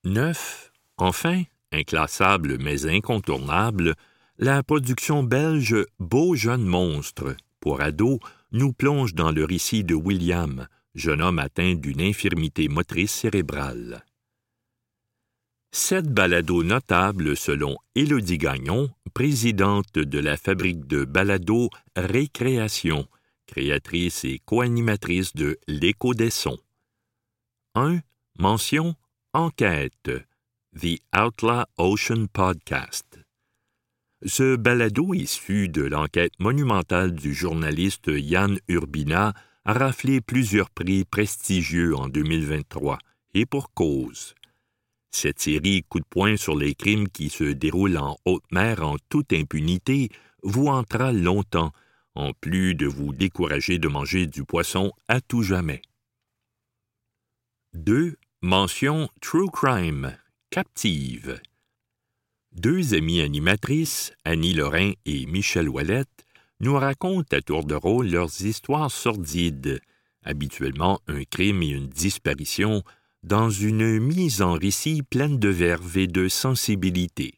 9. 0.03 0.71
Enfin, 0.97 1.43
inclassable 1.71 2.57
mais 2.59 2.87
incontournable, 2.87 3.95
la 4.39 4.63
production 4.63 5.21
belge 5.21 5.75
Beau 5.99 6.35
jeune 6.35 6.65
monstre, 6.65 7.35
pour 7.59 7.81
ados, 7.81 8.19
nous 8.51 8.73
plonge 8.73 9.13
dans 9.13 9.31
le 9.31 9.45
récit 9.45 9.83
de 9.83 9.93
William, 9.93 10.67
jeune 10.95 11.21
homme 11.21 11.37
atteint 11.37 11.75
d'une 11.75 12.01
infirmité 12.01 12.67
motrice 12.67 13.11
cérébrale. 13.11 14.03
Sept 15.71 16.07
balados 16.07 16.63
notables 16.63 17.37
selon 17.37 17.77
Élodie 17.95 18.39
Gagnon, 18.39 18.89
présidente 19.13 19.93
de 19.93 20.19
la 20.19 20.35
fabrique 20.35 20.87
de 20.87 21.05
balados 21.05 21.69
Récréation, 21.95 23.07
créatrice 23.45 24.25
et 24.25 24.39
co-animatrice 24.39 25.33
de 25.35 25.59
L'écho 25.67 26.13
des 26.15 26.31
sons. 26.31 26.59
1. 27.75 27.99
Mention 28.39 28.95
Enquête. 29.33 30.11
The 30.77 30.99
Outlaw 31.15 31.63
Ocean 31.77 32.27
Podcast. 32.27 33.17
Ce 34.25 34.57
balado 34.57 35.13
issu 35.13 35.69
de 35.69 35.83
l'enquête 35.83 36.37
monumentale 36.37 37.13
du 37.13 37.33
journaliste 37.33 38.07
Yann 38.13 38.59
Urbina 38.67 39.33
a 39.63 39.71
raflé 39.71 40.19
plusieurs 40.19 40.69
prix 40.69 41.05
prestigieux 41.05 41.95
en 41.95 42.09
2023, 42.09 42.99
et 43.33 43.45
pour 43.45 43.73
cause. 43.73 44.35
Cette 45.11 45.39
série 45.39 45.85
coup 45.87 46.01
de 46.01 46.05
poing 46.09 46.35
sur 46.35 46.57
les 46.57 46.75
crimes 46.75 47.07
qui 47.07 47.29
se 47.29 47.45
déroulent 47.45 47.99
en 47.99 48.17
haute 48.25 48.51
mer 48.51 48.85
en 48.85 48.97
toute 49.07 49.31
impunité 49.31 50.09
vous 50.43 50.67
entra 50.67 51.13
longtemps, 51.13 51.71
en 52.15 52.33
plus 52.33 52.75
de 52.75 52.85
vous 52.85 53.13
décourager 53.13 53.79
de 53.79 53.87
manger 53.87 54.27
du 54.27 54.43
poisson 54.43 54.91
à 55.07 55.21
tout 55.21 55.41
jamais. 55.41 55.81
2. 57.75 58.17
Mention 58.43 59.07
True 59.21 59.51
Crime, 59.51 60.17
captive. 60.49 61.39
Deux 62.51 62.95
amies 62.95 63.21
animatrices, 63.21 64.13
Annie 64.25 64.55
Lorrain 64.55 64.93
et 65.05 65.27
Michel 65.27 65.69
Ouellette, 65.69 66.25
nous 66.59 66.73
racontent 66.73 67.37
à 67.37 67.41
tour 67.41 67.63
de 67.65 67.75
rôle 67.75 68.07
leurs 68.07 68.41
histoires 68.41 68.89
sordides, 68.89 69.79
habituellement 70.23 71.01
un 71.07 71.23
crime 71.23 71.61
et 71.61 71.67
une 71.67 71.87
disparition 71.87 72.81
dans 73.21 73.51
une 73.51 73.99
mise 73.99 74.41
en 74.41 74.53
récit 74.53 75.03
pleine 75.03 75.37
de 75.37 75.49
verve 75.49 75.99
et 75.99 76.07
de 76.07 76.27
sensibilité. 76.27 77.35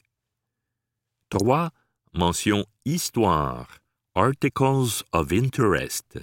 3. 1.31 1.71
Mention 2.13 2.65
Histoire. 2.85 3.79
Articles 4.15 5.03
of 5.11 5.33
Interest. 5.33 6.19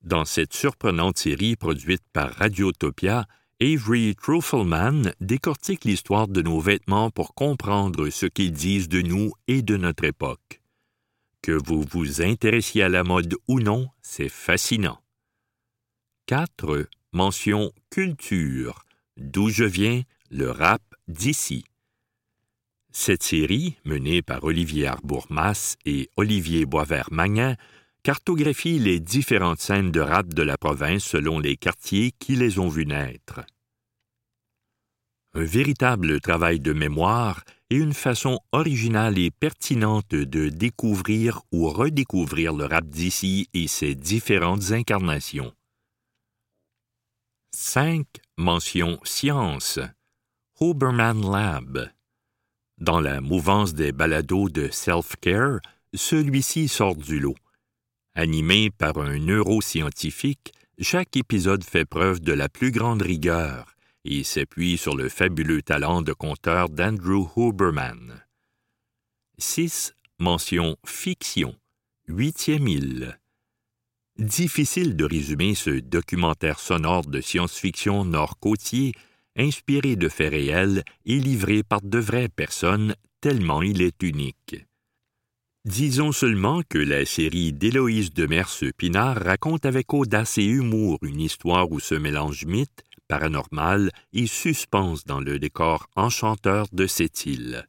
Dans 0.00 0.24
cette 0.24 0.54
surprenante 0.54 1.18
série 1.18 1.56
produite 1.56 2.02
par 2.14 2.32
Radiotopia, 2.32 3.26
Avery 3.62 4.16
Trufelman 4.16 5.12
décortique 5.20 5.84
l'histoire 5.84 6.26
de 6.26 6.42
nos 6.42 6.58
vêtements 6.58 7.12
pour 7.12 7.32
comprendre 7.32 8.10
ce 8.10 8.26
qu'ils 8.26 8.50
disent 8.50 8.88
de 8.88 9.02
nous 9.02 9.34
et 9.46 9.62
de 9.62 9.76
notre 9.76 10.02
époque. 10.02 10.60
Que 11.42 11.52
vous 11.52 11.84
vous 11.88 12.22
intéressiez 12.22 12.82
à 12.82 12.88
la 12.88 13.04
mode 13.04 13.36
ou 13.46 13.60
non, 13.60 13.88
c'est 14.02 14.28
fascinant. 14.28 14.98
4 16.26 16.88
mention 17.12 17.70
culture, 17.88 18.84
d'où 19.16 19.48
je 19.48 19.62
viens, 19.62 20.02
le 20.32 20.50
rap 20.50 20.82
d'ici. 21.06 21.64
Cette 22.90 23.22
série, 23.22 23.76
menée 23.84 24.22
par 24.22 24.42
Olivier 24.42 24.88
Arbourmas 24.88 25.76
et 25.84 26.10
Olivier 26.16 26.66
Boisvert-Magnin, 26.66 27.54
cartographie 28.02 28.80
les 28.80 28.98
différentes 28.98 29.60
scènes 29.60 29.92
de 29.92 30.00
rap 30.00 30.26
de 30.34 30.42
la 30.42 30.58
province 30.58 31.04
selon 31.04 31.38
les 31.38 31.56
quartiers 31.56 32.10
qui 32.18 32.34
les 32.34 32.58
ont 32.58 32.68
vus 32.68 32.86
naître. 32.86 33.42
Un 35.34 35.44
véritable 35.44 36.20
travail 36.20 36.60
de 36.60 36.74
mémoire 36.74 37.42
et 37.70 37.76
une 37.76 37.94
façon 37.94 38.38
originale 38.52 39.18
et 39.18 39.30
pertinente 39.30 40.10
de 40.10 40.50
découvrir 40.50 41.40
ou 41.52 41.70
redécouvrir 41.70 42.52
le 42.52 42.66
rap 42.66 42.84
d'ici 42.84 43.48
et 43.54 43.66
ses 43.66 43.94
différentes 43.94 44.72
incarnations. 44.72 45.54
5. 47.56 48.06
Mention 48.36 49.00
science. 49.04 49.78
Huberman 50.60 51.22
Lab. 51.22 51.90
Dans 52.78 53.00
la 53.00 53.22
mouvance 53.22 53.72
des 53.72 53.92
balados 53.92 54.50
de 54.50 54.68
self-care, 54.68 55.60
celui-ci 55.94 56.68
sort 56.68 56.96
du 56.96 57.20
lot. 57.20 57.36
Animé 58.14 58.68
par 58.68 58.98
un 58.98 59.18
neuroscientifique, 59.18 60.52
chaque 60.78 61.16
épisode 61.16 61.64
fait 61.64 61.86
preuve 61.86 62.20
de 62.20 62.34
la 62.34 62.50
plus 62.50 62.70
grande 62.70 63.00
rigueur 63.00 63.72
s'appuie 64.24 64.76
sur 64.76 64.96
le 64.96 65.08
fabuleux 65.08 65.62
talent 65.62 66.02
de 66.02 66.12
conteur 66.12 66.68
d'Andrew 66.68 67.28
Huberman. 67.36 68.22
6. 69.38 69.94
Mention 70.18 70.76
fiction. 70.84 71.54
Huitième 72.08 72.68
île. 72.68 73.18
Difficile 74.18 74.96
de 74.96 75.04
résumer 75.04 75.54
ce 75.54 75.70
documentaire 75.70 76.58
sonore 76.58 77.06
de 77.06 77.20
science-fiction 77.20 78.04
nord-côtier, 78.04 78.92
inspiré 79.36 79.96
de 79.96 80.08
faits 80.08 80.30
réels 80.30 80.84
et 81.06 81.18
livré 81.18 81.62
par 81.62 81.80
de 81.80 81.98
vraies 81.98 82.28
personnes, 82.28 82.94
tellement 83.20 83.62
il 83.62 83.80
est 83.82 84.02
unique. 84.02 84.56
Disons 85.64 86.12
seulement 86.12 86.62
que 86.68 86.78
la 86.78 87.04
série 87.06 87.52
d'Héloïse 87.52 88.12
de 88.12 88.26
Merce-Pinard 88.26 89.22
raconte 89.22 89.64
avec 89.64 89.94
audace 89.94 90.38
et 90.38 90.44
humour 90.44 90.98
une 91.02 91.20
histoire 91.20 91.70
où 91.70 91.78
se 91.78 91.94
mélange 91.94 92.44
mythe, 92.44 92.82
paranormal 93.12 93.90
et 94.14 94.26
suspense 94.26 95.04
dans 95.04 95.20
le 95.20 95.38
décor 95.38 95.86
enchanteur 95.96 96.66
de 96.72 96.86
cette 96.86 97.26
île. 97.26 97.68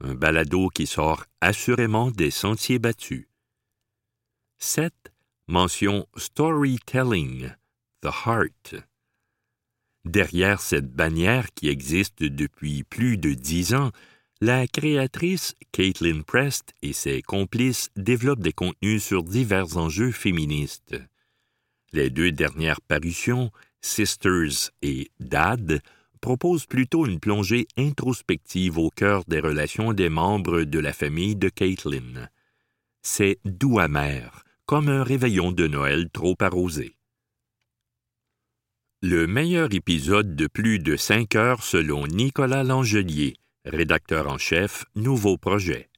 Un 0.00 0.14
balado 0.14 0.68
qui 0.68 0.88
sort 0.88 1.26
assurément 1.40 2.10
des 2.10 2.32
sentiers 2.32 2.80
battus. 2.80 3.28
7 4.58 4.92
mention 5.46 6.08
Storytelling, 6.16 7.52
The 8.02 8.10
Heart. 8.26 8.74
Derrière 10.04 10.60
cette 10.60 10.92
bannière 10.92 11.54
qui 11.54 11.68
existe 11.68 12.24
depuis 12.24 12.82
plus 12.82 13.16
de 13.16 13.32
dix 13.32 13.74
ans, 13.74 13.92
la 14.40 14.66
créatrice 14.66 15.54
Caitlin 15.70 16.22
Prest 16.22 16.74
et 16.82 16.92
ses 16.92 17.22
complices 17.22 17.90
développent 17.94 18.42
des 18.42 18.52
contenus 18.52 19.04
sur 19.04 19.22
divers 19.22 19.76
enjeux 19.76 20.10
féministes. 20.10 20.96
Les 21.92 22.10
deux 22.10 22.32
dernières 22.32 22.80
parutions, 22.80 23.52
Sisters 23.84 24.70
et 24.80 25.10
Dad, 25.20 25.82
proposent 26.22 26.64
plutôt 26.64 27.04
une 27.04 27.20
plongée 27.20 27.68
introspective 27.76 28.78
au 28.78 28.88
cœur 28.88 29.24
des 29.26 29.40
relations 29.40 29.92
des 29.92 30.08
membres 30.08 30.62
de 30.62 30.78
la 30.78 30.94
famille 30.94 31.36
de 31.36 31.50
Caitlin. 31.50 32.30
C'est 33.02 33.38
doux 33.44 33.78
amer, 33.78 34.42
comme 34.64 34.88
un 34.88 35.04
réveillon 35.04 35.52
de 35.52 35.66
Noël 35.66 36.08
trop 36.10 36.34
arrosé. 36.40 36.96
Le 39.02 39.26
meilleur 39.26 39.74
épisode 39.74 40.34
de 40.34 40.46
plus 40.46 40.78
de 40.78 40.96
cinq 40.96 41.34
heures 41.34 41.62
selon 41.62 42.06
Nicolas 42.06 42.64
Langelier, 42.64 43.36
rédacteur 43.66 44.32
en 44.32 44.38
chef, 44.38 44.86
Nouveau 44.94 45.36
Projet. 45.36 45.90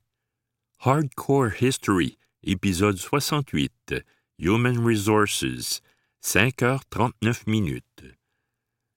Hardcore 0.80 1.62
History, 1.62 2.18
épisode 2.42 2.96
68, 2.96 3.94
Human 4.40 4.76
Resources, 4.84 5.82
5 6.28 6.62
heures 6.64 6.84
39 6.86 7.46
minutes. 7.46 8.02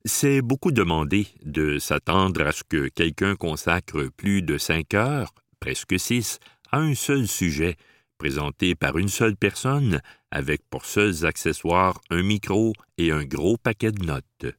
C'est 0.03 0.41
beaucoup 0.41 0.71
demandé 0.71 1.27
de 1.45 1.77
s'attendre 1.77 2.41
à 2.41 2.51
ce 2.51 2.63
que 2.63 2.87
quelqu'un 2.87 3.35
consacre 3.35 4.09
plus 4.17 4.41
de 4.41 4.57
cinq 4.57 4.95
heures, 4.95 5.31
presque 5.59 5.99
six, 5.99 6.39
à 6.71 6.79
un 6.79 6.95
seul 6.95 7.27
sujet, 7.27 7.75
présenté 8.17 8.73
par 8.73 8.97
une 8.97 9.09
seule 9.09 9.35
personne, 9.35 10.01
avec 10.31 10.63
pour 10.71 10.85
seuls 10.85 11.23
accessoires 11.23 12.01
un 12.09 12.23
micro 12.23 12.73
et 12.97 13.11
un 13.11 13.25
gros 13.25 13.57
paquet 13.57 13.91
de 13.91 14.03
notes. 14.03 14.55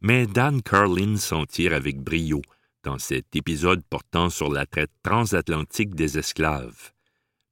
Mais 0.00 0.28
Dan 0.28 0.62
Carlin 0.62 1.16
s'en 1.16 1.44
tire 1.44 1.74
avec 1.74 2.00
brio 2.00 2.40
dans 2.84 3.00
cet 3.00 3.34
épisode 3.34 3.82
portant 3.90 4.30
sur 4.30 4.52
la 4.52 4.64
traite 4.64 4.92
transatlantique 5.02 5.96
des 5.96 6.18
esclaves. 6.18 6.92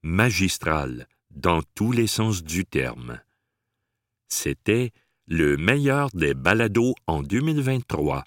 Magistral, 0.04 1.08
dans 1.32 1.62
tous 1.74 1.90
les 1.90 2.06
sens 2.06 2.44
du 2.44 2.64
terme. 2.64 3.18
C'était 4.28 4.92
Le 5.26 5.56
meilleur 5.56 6.10
des 6.14 6.34
balados 6.34 6.94
en 7.06 7.22
2023, 7.22 8.24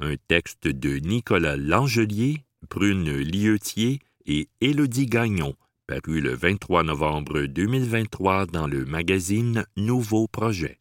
un 0.00 0.14
texte 0.28 0.68
de 0.68 0.98
Nicolas 0.98 1.56
Langelier, 1.56 2.44
Brune 2.68 3.18
Liotier 3.18 4.00
et 4.26 4.48
Élodie 4.60 5.06
Gagnon, 5.06 5.54
paru 5.86 6.20
le 6.20 6.34
23 6.34 6.82
novembre 6.82 7.42
2023 7.42 8.46
dans 8.46 8.66
le 8.66 8.84
magazine 8.84 9.64
Nouveau 9.76 10.26
Projet. 10.26 10.78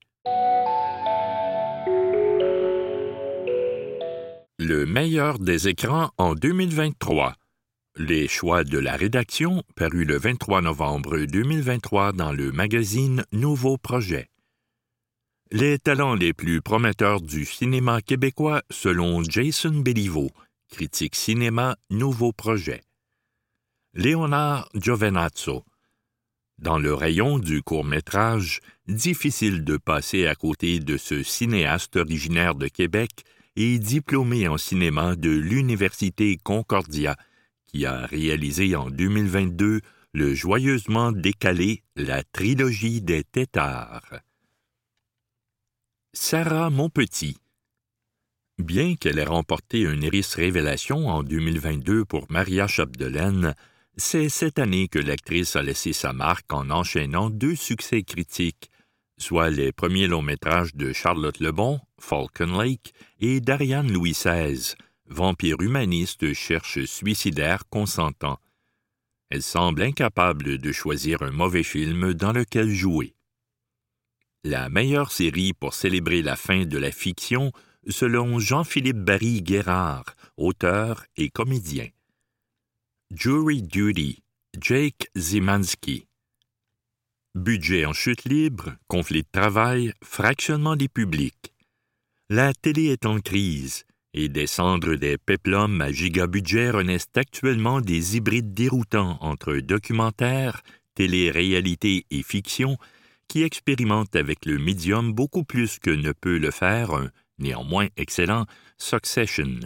Le 4.60 4.86
meilleur 4.86 5.40
des 5.40 5.68
écrans 5.68 6.12
en 6.18 6.36
2023. 6.36 7.36
Les 7.98 8.28
choix 8.28 8.64
de 8.64 8.80
la 8.80 8.96
rédaction, 8.96 9.64
paru 9.76 10.04
le 10.04 10.18
23 10.18 10.62
novembre 10.62 11.20
2023 11.20 12.14
dans 12.14 12.32
le 12.32 12.52
magazine 12.52 13.24
Nouveau 13.32 13.78
Projet. 13.78 14.30
Les 15.56 15.78
talents 15.78 16.16
les 16.16 16.34
plus 16.34 16.64
prometteurs 16.64 17.22
du 17.22 17.46
cinéma 17.46 18.02
québécois 18.02 18.64
selon 18.72 19.22
Jason 19.22 19.82
Béliveau, 19.82 20.32
critique 20.72 21.16
cinéma 21.16 21.78
Nouveau 21.92 22.32
Projet. 22.32 22.82
Léonard 23.94 24.68
Giovenazzo. 24.74 25.64
Dans 26.58 26.80
le 26.80 26.96
rayon 26.96 27.38
du 27.38 27.62
court-métrage, 27.62 28.62
difficile 28.88 29.64
de 29.64 29.78
passer 29.78 30.26
à 30.26 30.34
côté 30.34 30.80
de 30.80 30.98
ce 30.98 31.22
cinéaste 31.22 31.98
originaire 31.98 32.56
de 32.56 32.68
Québec 32.68 33.12
et 33.56 33.78
diplômé 33.78 34.48
en 34.48 34.58
cinéma 34.58 35.16
de 35.16 35.30
l'Université 35.30 36.36
Concordia, 36.44 37.16
qui 37.68 37.86
a 37.86 38.08
réalisé 38.08 38.76
en 38.76 38.90
2022 38.90 39.82
le 40.14 40.34
joyeusement 40.34 41.12
décalé 41.12 41.84
La 41.96 42.24
trilogie 42.24 43.04
des 43.04 43.24
têtards. 43.24 44.24
Sarah 46.14 46.70
Monpetit. 46.70 47.38
Bien 48.60 48.96
qu'elle 48.96 49.20
ait 49.20 49.24
remporté 49.24 49.82
une 49.82 50.04
Iris 50.04 50.36
Révélation 50.36 51.08
en 51.08 51.24
2022 51.24 52.06
pour 52.06 52.28
Maria 52.30 52.68
Chapdelaine, 52.68 53.56
c'est 53.98 54.30
cette 54.30 54.60
année 54.60 54.88
que 54.88 55.00
l'actrice 55.00 55.56
a 55.56 55.64
laissé 55.64 55.92
sa 55.92 56.14
marque 56.14 56.54
en 56.54 56.70
enchaînant 56.70 57.30
deux 57.30 57.56
succès 57.56 58.04
critiques 58.04 58.70
soit 59.18 59.50
les 59.50 59.72
premiers 59.72 60.08
longs 60.08 60.22
métrages 60.22 60.76
de 60.76 60.92
Charlotte 60.92 61.40
Lebon, 61.40 61.80
Falcon 62.00 62.58
Lake, 62.58 62.94
et 63.20 63.40
d'Ariane 63.40 63.92
Louis 63.92 64.12
XVI, 64.12 64.76
vampire 65.08 65.62
humaniste 65.62 66.34
cherche 66.34 66.84
suicidaire 66.86 67.64
consentant. 67.70 68.38
Elle 69.30 69.44
semble 69.44 69.82
incapable 69.82 70.58
de 70.58 70.72
choisir 70.72 71.22
un 71.24 71.32
mauvais 71.32 71.64
film 71.64 72.14
dans 72.14 72.34
lequel 72.34 72.70
jouer. 72.70 73.16
La 74.46 74.68
meilleure 74.68 75.14
série 75.14 75.54
pour 75.54 75.74
célébrer 75.74 76.22
la 76.22 76.36
fin 76.36 76.66
de 76.66 76.78
la 76.78 76.92
fiction, 76.92 77.54
selon 77.88 78.40
Jean-Philippe 78.40 78.98
Barry 78.98 79.42
Guérard, 79.42 80.04
auteur 80.36 81.06
et 81.16 81.30
comédien. 81.30 81.88
Jury 83.10 83.62
Duty, 83.62 84.22
Jake 84.60 85.08
Zimanski. 85.16 86.08
Budget 87.36 87.86
en 87.86 87.94
chute 87.94 88.26
libre, 88.26 88.76
conflit 88.90 89.22
de 89.22 89.28
travail, 89.32 89.94
fractionnement 90.04 90.76
des 90.76 90.90
publics. 90.90 91.54
La 92.30 92.54
télé 92.54 92.88
est 92.88 93.06
en 93.06 93.22
crise 93.22 93.86
et 94.14 94.28
des 94.28 94.48
cendres 94.48 94.96
des 94.96 95.18
péplums 95.18 95.80
à 95.80 95.90
gigabudget 95.94 96.70
renaissent 96.70 97.08
actuellement 97.16 97.80
des 97.80 98.18
hybrides 98.18 98.54
déroutants 98.54 99.18
entre 99.22 99.56
documentaire, 99.56 100.64
télé-réalité 100.96 102.06
et 102.12 102.24
fiction 102.24 102.78
qui 103.34 103.42
expérimentent 103.42 104.16
avec 104.16 104.46
le 104.46 104.60
médium 104.60 105.12
beaucoup 105.12 105.44
plus 105.44 105.80
que 105.80 105.90
ne 105.90 106.12
peut 106.12 106.38
le 106.38 106.52
faire 106.52 106.92
un, 106.92 107.10
néanmoins 107.40 107.88
excellent, 107.98 108.46
Succession. 108.78 109.60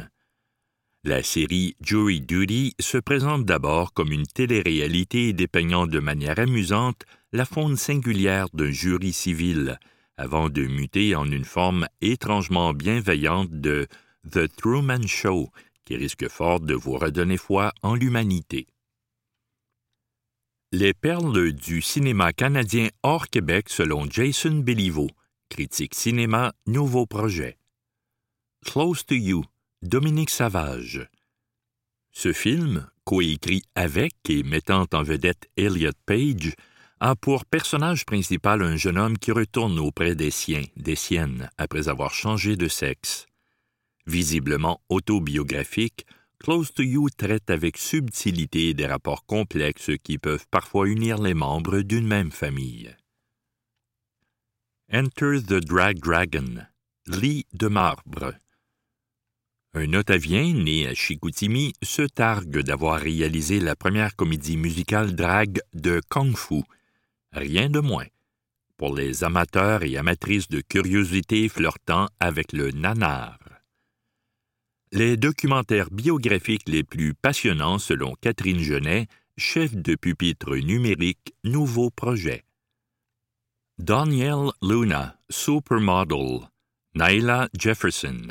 La 1.03 1.21
série 1.21 1.75
Jury 1.81 2.21
Duty 2.21 2.75
se 2.79 2.97
présente 2.97 3.43
d'abord 3.43 3.91
comme 3.91 4.13
une 4.13 4.25
télé-réalité 4.25 5.33
dépeignant 5.33 5.85
de 5.85 5.99
manière 5.99 6.39
amusante 6.39 7.03
la 7.33 7.43
faune 7.43 7.75
singulière 7.75 8.47
d'un 8.53 8.71
jury 8.71 9.11
civil, 9.11 9.77
avant 10.15 10.47
de 10.47 10.61
muter 10.61 11.13
en 11.15 11.29
une 11.29 11.43
forme 11.43 11.89
étrangement 11.99 12.71
bienveillante 12.71 13.51
de 13.51 13.87
The 14.31 14.47
Truman 14.47 15.05
Show, 15.07 15.49
qui 15.83 15.97
risque 15.97 16.29
fort 16.29 16.61
de 16.61 16.73
vous 16.73 16.93
redonner 16.93 17.35
foi 17.35 17.73
en 17.81 17.95
l'humanité. 17.95 18.65
Les 20.73 20.93
perles 20.93 21.53
du 21.53 21.81
cinéma 21.81 22.33
canadien 22.33 22.89
hors 23.01 23.29
Québec 23.29 23.69
selon 23.69 24.05
Jason 24.09 24.51
Béliveau, 24.55 25.07
critique 25.47 25.95
cinéma 25.95 26.51
Nouveau 26.65 27.05
Projet. 27.05 27.57
Close 28.65 29.05
to 29.05 29.15
You, 29.15 29.45
Dominique 29.81 30.29
Savage. 30.29 31.07
Ce 32.11 32.33
film, 32.33 32.85
coécrit 33.05 33.63
avec 33.75 34.15
et 34.27 34.43
mettant 34.43 34.85
en 34.91 35.03
vedette 35.03 35.49
Elliot 35.55 35.91
Page, 36.05 36.53
a 36.99 37.15
pour 37.15 37.45
personnage 37.45 38.05
principal 38.05 38.61
un 38.61 38.75
jeune 38.75 38.97
homme 38.97 39.17
qui 39.17 39.31
retourne 39.31 39.79
auprès 39.79 40.15
des 40.15 40.31
siens, 40.31 40.65
des 40.75 40.97
siennes, 40.97 41.49
après 41.57 41.87
avoir 41.87 42.13
changé 42.13 42.57
de 42.57 42.67
sexe. 42.67 43.25
Visiblement 44.05 44.81
autobiographique, 44.89 46.05
Close 46.39 46.71
to 46.73 46.83
You 46.83 47.09
traite 47.09 47.49
avec 47.49 47.77
subtilité 47.77 48.73
des 48.73 48.85
rapports 48.85 49.25
complexes 49.25 49.91
qui 50.03 50.17
peuvent 50.17 50.45
parfois 50.49 50.87
unir 50.87 51.21
les 51.21 51.33
membres 51.33 51.81
d'une 51.81 52.07
même 52.07 52.31
famille. 52.31 52.95
Enter 54.93 55.41
the 55.41 55.55
Drag 55.55 55.99
Dragon, 55.99 56.65
Lit 57.07 57.45
de 57.53 57.67
marbre. 57.67 58.33
Un 59.73 59.93
Ottavien 59.93 60.53
né 60.53 60.87
à 60.87 60.93
Chicoutimi 60.93 61.73
se 61.83 62.03
targue 62.03 62.61
d'avoir 62.61 62.99
réalisé 62.99 63.59
la 63.59 63.75
première 63.75 64.15
comédie 64.15 64.57
musicale 64.57 65.13
drag 65.13 65.59
de 65.73 66.01
Kung 66.09 66.35
Fu, 66.35 66.63
rien 67.31 67.69
de 67.69 67.79
moins, 67.79 68.07
pour 68.77 68.95
les 68.95 69.23
amateurs 69.23 69.83
et 69.83 69.97
amatrices 69.97 70.47
de 70.47 70.61
curiosité 70.61 71.49
flirtant 71.49 72.07
avec 72.19 72.53
le 72.53 72.71
nanar. 72.71 73.37
Les 74.93 75.17
documentaires 75.17 75.89
biographiques 75.91 76.69
les 76.69 76.83
plus 76.83 77.13
passionnants 77.13 77.77
selon 77.77 78.15
Catherine 78.21 78.59
Genet, 78.59 79.07
chef 79.35 79.75
de 79.75 79.95
pupitre 79.95 80.55
numérique 80.55 81.35
Nouveau 81.43 81.89
Projet. 81.89 82.45
Danielle 83.77 84.49
Luna, 84.61 85.19
Supermodel, 85.29 86.47
Naila 86.95 87.49
Jefferson. 87.59 88.29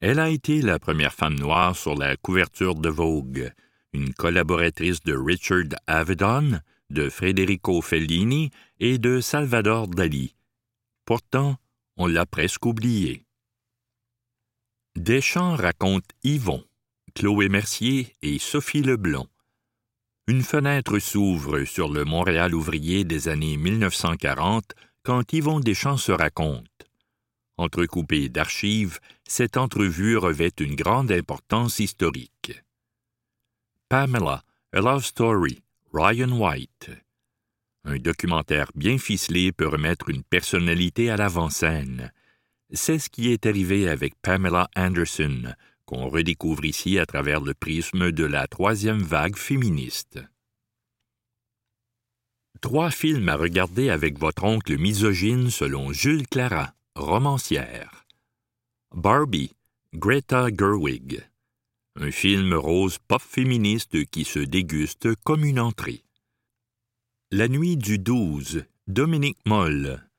Elle 0.00 0.20
a 0.20 0.30
été 0.30 0.62
la 0.62 0.78
première 0.78 1.12
femme 1.12 1.34
noire 1.34 1.74
sur 1.76 1.96
la 1.96 2.16
couverture 2.16 2.76
de 2.76 2.88
Vogue, 2.88 3.52
une 3.92 4.14
collaboratrice 4.14 5.02
de 5.02 5.16
Richard 5.16 5.76
Avedon, 5.88 6.60
de 6.90 7.08
Federico 7.08 7.82
Fellini 7.82 8.50
et 8.78 8.98
de 8.98 9.20
Salvador 9.20 9.88
Dali. 9.88 10.36
Pourtant, 11.04 11.56
on 11.96 12.06
l'a 12.06 12.24
presque 12.24 12.64
oublié. 12.66 13.26
Deschamps 14.96 15.54
raconte 15.54 16.10
Yvon, 16.24 16.64
Chloé 17.14 17.48
Mercier 17.48 18.16
et 18.22 18.40
Sophie 18.40 18.82
Leblond. 18.82 19.28
Une 20.26 20.42
fenêtre 20.42 20.98
s'ouvre 20.98 21.64
sur 21.64 21.88
le 21.88 22.04
Montréal 22.04 22.56
ouvrier 22.56 23.04
des 23.04 23.28
années 23.28 23.56
1940 23.56 24.74
quand 25.04 25.32
Yvon 25.32 25.60
Deschamps 25.60 25.96
se 25.96 26.10
raconte. 26.10 26.66
Entrecoupée 27.56 28.28
d'archives, 28.28 28.98
cette 29.28 29.56
entrevue 29.56 30.16
revêt 30.16 30.52
une 30.58 30.74
grande 30.74 31.12
importance 31.12 31.78
historique. 31.78 32.60
Pamela, 33.88 34.42
A 34.72 34.80
Love 34.80 35.04
Story, 35.04 35.62
Ryan 35.92 36.32
White. 36.32 36.90
Un 37.84 37.98
documentaire 37.98 38.72
bien 38.74 38.98
ficelé 38.98 39.52
peut 39.52 39.68
remettre 39.68 40.08
une 40.08 40.24
personnalité 40.24 41.10
à 41.10 41.16
l'avant-scène. 41.16 42.12
C'est 42.72 42.98
ce 42.98 43.08
qui 43.08 43.30
est 43.32 43.46
arrivé 43.46 43.88
avec 43.88 44.14
Pamela 44.22 44.68
Anderson, 44.76 45.54
qu'on 45.84 46.08
redécouvre 46.08 46.64
ici 46.64 46.98
à 46.98 47.06
travers 47.06 47.40
le 47.40 47.54
prisme 47.54 48.12
de 48.12 48.24
la 48.24 48.46
troisième 48.46 49.02
vague 49.02 49.36
féministe. 49.36 50.20
Trois 52.60 52.90
films 52.90 53.28
à 53.28 53.36
regarder 53.36 53.90
avec 53.90 54.18
votre 54.18 54.44
oncle 54.44 54.78
misogyne 54.78 55.50
selon 55.50 55.92
Jules 55.92 56.28
Clara, 56.28 56.74
romancière. 56.94 58.06
Barbie, 58.94 59.52
Greta 59.94 60.48
Gerwig 60.48 61.22
un 61.96 62.10
film 62.10 62.54
rose 62.54 62.98
pop 62.98 63.20
féministe 63.20 64.06
qui 64.06 64.24
se 64.24 64.38
déguste 64.38 65.14
comme 65.24 65.44
une 65.44 65.60
entrée. 65.60 66.02
La 67.30 67.48
nuit 67.48 67.76
du 67.76 67.98
12, 67.98 68.64
Dominique 68.86 69.38
Moll. 69.44 70.09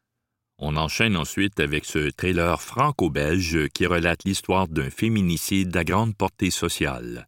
On 0.64 0.78
enchaîne 0.78 1.18
ensuite 1.18 1.60
avec 1.60 1.86
ce 1.86 2.12
trailer 2.12 2.62
franco-belge 2.62 3.68
qui 3.70 3.88
relate 3.88 4.26
l'histoire 4.26 4.68
d'un 4.68 4.92
féminicide 4.92 5.76
à 5.76 5.84
grande 5.84 6.16
portée 6.16 6.52
sociale. 6.52 7.26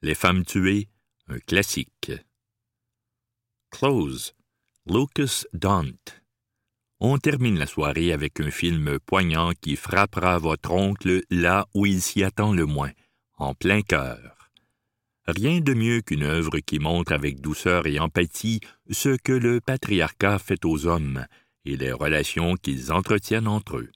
Les 0.00 0.14
femmes 0.14 0.42
tuées, 0.42 0.88
un 1.28 1.38
classique. 1.38 2.12
Close, 3.70 4.34
Lucas 4.86 5.42
Dont. 5.52 5.92
On 6.98 7.18
termine 7.18 7.58
la 7.58 7.66
soirée 7.66 8.10
avec 8.10 8.40
un 8.40 8.50
film 8.50 8.98
poignant 9.00 9.52
qui 9.60 9.76
frappera 9.76 10.38
votre 10.38 10.70
oncle 10.70 11.24
là 11.28 11.66
où 11.74 11.84
il 11.84 12.00
s'y 12.00 12.24
attend 12.24 12.54
le 12.54 12.64
moins, 12.64 12.92
en 13.36 13.52
plein 13.52 13.82
cœur. 13.82 14.50
Rien 15.26 15.60
de 15.60 15.74
mieux 15.74 16.00
qu'une 16.00 16.22
œuvre 16.22 16.58
qui 16.60 16.78
montre 16.78 17.12
avec 17.12 17.42
douceur 17.42 17.86
et 17.86 18.00
empathie 18.00 18.60
ce 18.90 19.10
que 19.10 19.32
le 19.32 19.60
patriarcat 19.60 20.38
fait 20.38 20.64
aux 20.64 20.86
hommes 20.86 21.26
et 21.64 21.76
les 21.76 21.92
relations 21.92 22.56
qu'ils 22.56 22.92
entretiennent 22.92 23.48
entre 23.48 23.78
eux. 23.78 23.92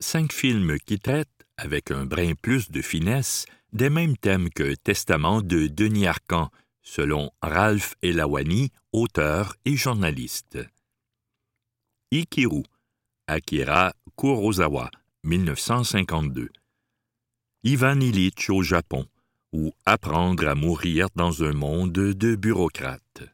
Cinq 0.00 0.32
films 0.32 0.78
qui 0.78 0.98
traitent, 0.98 1.28
avec 1.56 1.90
un 1.90 2.04
brin 2.04 2.34
plus 2.34 2.70
de 2.70 2.82
finesse, 2.82 3.46
des 3.72 3.90
mêmes 3.90 4.16
thèmes 4.16 4.50
que 4.50 4.74
Testament 4.74 5.40
de 5.40 5.66
Denis 5.66 6.06
Arcan, 6.06 6.50
selon 6.82 7.30
Ralph 7.42 7.94
Elawani, 8.02 8.70
auteur 8.92 9.56
et 9.64 9.76
journaliste. 9.76 10.58
Ikiru, 12.10 12.62
Akira 13.26 13.94
Kurosawa, 14.16 14.90
1952. 15.24 16.50
Ivan 17.64 18.00
Illich 18.00 18.50
au 18.50 18.62
Japon, 18.62 19.06
ou 19.52 19.72
Apprendre 19.86 20.46
à 20.46 20.54
mourir 20.54 21.08
dans 21.16 21.42
un 21.42 21.52
monde 21.52 21.92
de 21.92 22.36
bureaucrates. 22.36 23.33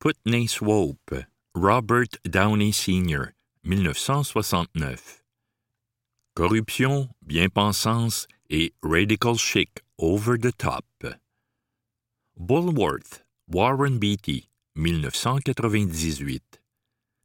Putney 0.00 0.46
Swope, 0.46 1.26
Robert 1.54 2.16
Downey 2.24 2.72
Sr., 2.72 3.34
1969. 3.64 5.22
Corruption, 6.34 7.10
bien-pensance 7.20 8.26
et 8.48 8.72
radical 8.82 9.36
chic 9.36 9.82
over 9.98 10.38
the 10.38 10.52
top. 10.52 10.86
Bullworth, 12.34 13.20
Warren 13.46 13.98
Beatty, 13.98 14.48
1998. 14.74 16.62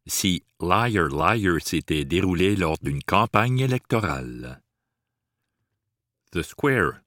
Si 0.06 0.42
Liar 0.60 1.08
Liar 1.08 1.62
s'était 1.62 2.04
déroulé 2.04 2.56
lors 2.56 2.76
d'une 2.82 3.02
campagne 3.02 3.60
électorale. 3.60 4.60
The 6.32 6.42
Square, 6.42 7.00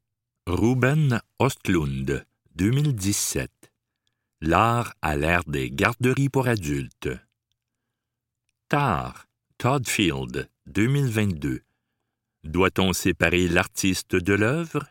Ruben 0.47 1.21
Ostlund, 1.37 2.25
2017. 2.55 3.58
L'art 4.41 4.93
à 5.01 5.17
l'ère 5.17 5.43
des 5.43 5.69
garderies 5.69 6.29
pour 6.29 6.47
adultes. 6.47 7.09
Tar, 8.69 9.27
Todd 9.57 9.85
Field, 9.85 10.49
2022. 10.67 11.59
Doit-on 12.45 12.93
séparer 12.93 13.49
l'artiste 13.49 14.15
de 14.15 14.31
l'œuvre? 14.31 14.87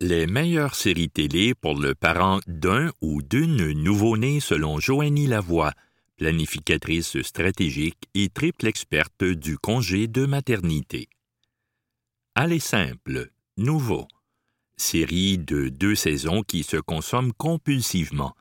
Les 0.00 0.26
meilleures 0.26 0.74
séries 0.74 1.08
télé 1.08 1.54
pour 1.54 1.78
le 1.78 1.94
parent 1.94 2.40
d'un 2.48 2.90
ou 3.00 3.22
d'une 3.22 3.74
nouveau-né 3.74 4.40
selon 4.40 4.80
Joanie 4.80 5.28
Lavoie, 5.28 5.74
planificatrice 6.16 7.22
stratégique 7.22 8.08
et 8.14 8.28
triple 8.28 8.66
experte 8.66 9.22
du 9.22 9.56
congé 9.56 10.08
de 10.08 10.26
maternité. 10.26 11.08
Allez 12.34 12.58
simple, 12.58 13.30
nouveau. 13.56 14.08
Série 14.80 15.36
de 15.36 15.68
deux 15.68 15.94
saisons 15.94 16.42
qui 16.42 16.62
se 16.62 16.78
consomme 16.78 17.34
compulsivement. 17.34 18.34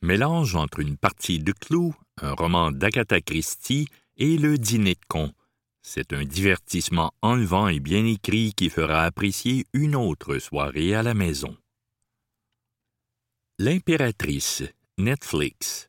Mélange 0.00 0.56
entre 0.56 0.80
une 0.80 0.96
partie 0.96 1.38
de 1.38 1.52
clous, 1.52 1.94
un 2.22 2.32
roman 2.32 2.72
d'Agatha 2.72 3.20
Christie 3.20 3.86
et 4.16 4.38
le 4.38 4.56
dîner 4.56 4.94
de 4.94 5.06
con, 5.06 5.34
c'est 5.82 6.14
un 6.14 6.24
divertissement 6.24 7.12
enlevant 7.20 7.68
et 7.68 7.80
bien 7.80 8.04
écrit 8.06 8.54
qui 8.56 8.70
fera 8.70 9.04
apprécier 9.04 9.66
une 9.74 9.94
autre 9.94 10.38
soirée 10.38 10.94
à 10.94 11.02
la 11.02 11.12
maison. 11.12 11.54
L'impératrice, 13.58 14.64
Netflix. 14.96 15.88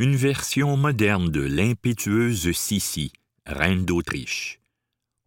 Une 0.00 0.16
version 0.16 0.76
moderne 0.76 1.30
de 1.30 1.40
l'impétueuse 1.40 2.50
Sissi, 2.50 3.12
reine 3.46 3.84
d'Autriche. 3.84 4.60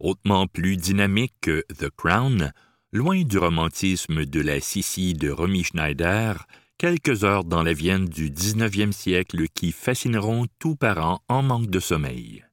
Hautement 0.00 0.46
plus 0.46 0.76
dynamique 0.76 1.34
que 1.40 1.64
The 1.76 1.88
Crown, 1.88 2.52
loin 2.92 3.22
du 3.22 3.36
romantisme 3.36 4.24
de 4.24 4.40
la 4.40 4.60
Sissi 4.60 5.12
de 5.12 5.30
Romy 5.30 5.62
Schneider, 5.62 6.46
quelques 6.78 7.24
heures 7.24 7.44
dans 7.44 7.62
la 7.62 7.74
Vienne 7.74 8.06
du 8.06 8.30
XIXe 8.30 8.96
siècle 8.96 9.48
qui 9.48 9.72
fascineront 9.72 10.46
tout 10.58 10.74
parent 10.74 11.22
en 11.28 11.42
manque 11.42 11.68
de 11.68 11.80
sommeil. 11.80 12.44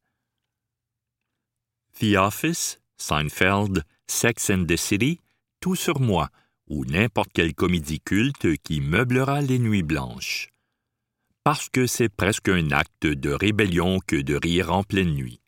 The 2.00 2.18
Office, 2.18 2.82
Seinfeld, 2.98 3.84
Sex 4.08 4.50
and 4.50 4.66
the 4.66 4.76
City, 4.76 5.22
Tout 5.62 5.76
sur 5.76 6.00
moi, 6.00 6.30
ou 6.68 6.86
n'importe 6.86 7.32
quelle 7.34 7.56
comédie 7.56 8.02
culte 8.02 8.58
qui 8.58 8.82
meublera 8.82 9.42
les 9.42 9.58
nuits 9.58 9.84
blanches. 9.84 10.50
Parce 11.44 11.70
que 11.70 11.88
c'est 11.88 12.10
presque 12.10 12.50
un 12.50 12.72
acte 12.72 13.06
de 13.08 13.32
rébellion 13.32 14.00
que 14.06 14.18
de 14.18 14.36
rire 14.36 14.74
en 14.74 14.84
pleine 14.84 15.14
nuit. 15.14 15.40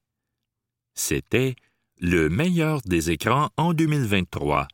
C'était 0.94 1.56
le 2.00 2.30
meilleur 2.30 2.82
des 2.86 3.12
écrans 3.12 3.50
en 3.58 3.74
2023. 3.74 4.68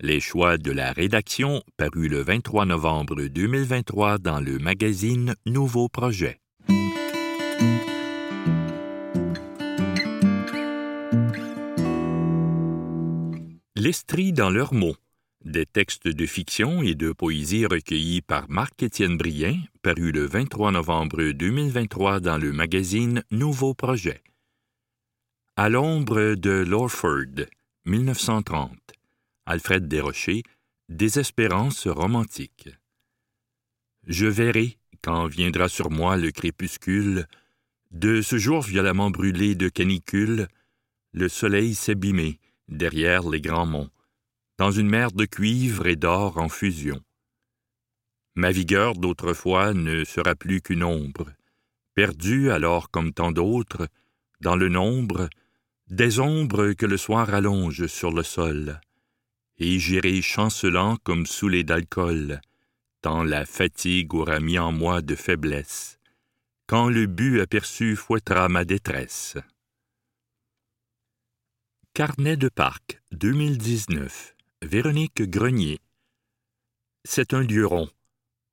Les 0.00 0.20
choix 0.20 0.58
de 0.58 0.70
la 0.70 0.92
rédaction 0.92 1.60
paru 1.76 2.06
le 2.06 2.22
23 2.22 2.66
novembre 2.66 3.20
2023 3.24 4.18
dans 4.18 4.38
le 4.38 4.60
magazine 4.60 5.34
Nouveau 5.44 5.88
Projet. 5.88 6.40
L'Estrie 13.74 14.32
dans 14.32 14.50
leurs 14.50 14.72
mots. 14.72 14.94
Des 15.44 15.66
textes 15.66 16.06
de 16.06 16.26
fiction 16.26 16.80
et 16.80 16.94
de 16.94 17.10
poésie 17.10 17.66
recueillis 17.66 18.22
par 18.22 18.48
Marc-Étienne 18.48 19.16
Brien, 19.16 19.56
paru 19.82 20.12
le 20.12 20.26
23 20.26 20.70
novembre 20.70 21.32
2023 21.32 22.20
dans 22.20 22.38
le 22.38 22.52
magazine 22.52 23.24
Nouveau 23.32 23.74
Projet. 23.74 24.22
À 25.56 25.68
l'ombre 25.68 26.36
de 26.36 26.50
Lorford, 26.50 27.46
1930. 27.84 28.97
Alfred 29.50 29.88
Desrochers, 29.88 30.42
Désespérance 30.90 31.86
romantique. 31.86 32.68
Je 34.06 34.26
verrai, 34.26 34.76
quand 35.00 35.26
viendra 35.26 35.70
sur 35.70 35.90
moi 35.90 36.18
le 36.18 36.30
crépuscule, 36.32 37.26
de 37.90 38.20
ce 38.20 38.36
jour 38.36 38.60
violemment 38.60 39.08
brûlé 39.08 39.54
de 39.54 39.70
canicule, 39.70 40.48
le 41.14 41.30
soleil 41.30 41.74
s'abîmer, 41.74 42.38
derrière 42.68 43.26
les 43.26 43.40
grands 43.40 43.64
monts, 43.64 43.88
dans 44.58 44.70
une 44.70 44.90
mer 44.90 45.12
de 45.12 45.24
cuivre 45.24 45.86
et 45.86 45.96
d'or 45.96 46.36
en 46.36 46.50
fusion. 46.50 47.00
Ma 48.34 48.50
vigueur 48.50 48.96
d'autrefois 48.96 49.72
ne 49.72 50.04
sera 50.04 50.34
plus 50.34 50.60
qu'une 50.60 50.84
ombre, 50.84 51.32
perdue 51.94 52.50
alors 52.50 52.90
comme 52.90 53.14
tant 53.14 53.32
d'autres, 53.32 53.88
dans 54.42 54.56
le 54.56 54.68
nombre, 54.68 55.30
des 55.88 56.20
ombres 56.20 56.74
que 56.74 56.84
le 56.84 56.98
soir 56.98 57.32
allonge 57.32 57.86
sur 57.86 58.10
le 58.10 58.22
sol, 58.22 58.78
et 59.58 59.78
j'irai 59.78 60.22
chancelant 60.22 60.96
comme 61.04 61.26
saoulé 61.26 61.64
d'alcool, 61.64 62.40
tant 63.00 63.22
la 63.22 63.44
fatigue 63.44 64.14
aura 64.14 64.40
mis 64.40 64.58
en 64.58 64.72
moi 64.72 65.02
de 65.02 65.14
faiblesse, 65.14 65.98
quand 66.66 66.88
le 66.88 67.06
but 67.06 67.40
aperçu 67.40 67.96
fouettera 67.96 68.48
ma 68.48 68.64
détresse. 68.64 69.36
Carnet 71.94 72.36
de 72.36 72.48
parc 72.48 73.02
2019. 73.12 74.36
Véronique 74.62 75.22
Grenier. 75.22 75.80
C'est 77.04 77.34
un 77.34 77.42
lieu 77.42 77.66
rond. 77.66 77.88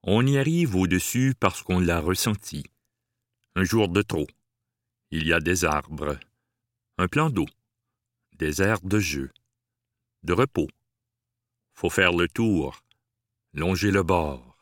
On 0.02 0.26
y 0.26 0.38
arrive 0.38 0.76
au-dessus 0.76 1.34
parce 1.40 1.62
qu'on 1.62 1.80
l'a 1.80 2.00
ressenti. 2.00 2.64
Un 3.56 3.64
jour 3.64 3.90
de 3.90 4.02
trop. 4.02 4.28
Il 5.12 5.28
y 5.28 5.34
a 5.34 5.40
des 5.40 5.66
arbres. 5.66 6.18
Un 6.98 7.08
plan 7.08 7.30
d'eau. 7.30 7.46
Des 8.38 8.62
aires 8.62 8.82
de 8.82 9.00
jeu. 9.00 9.32
De 10.24 10.34
repos. 10.34 10.68
Faut 11.76 11.90
faire 11.90 12.14
le 12.14 12.30
tour. 12.30 12.82
Longer 13.54 13.92
le 13.92 14.02
bord. 14.02 14.58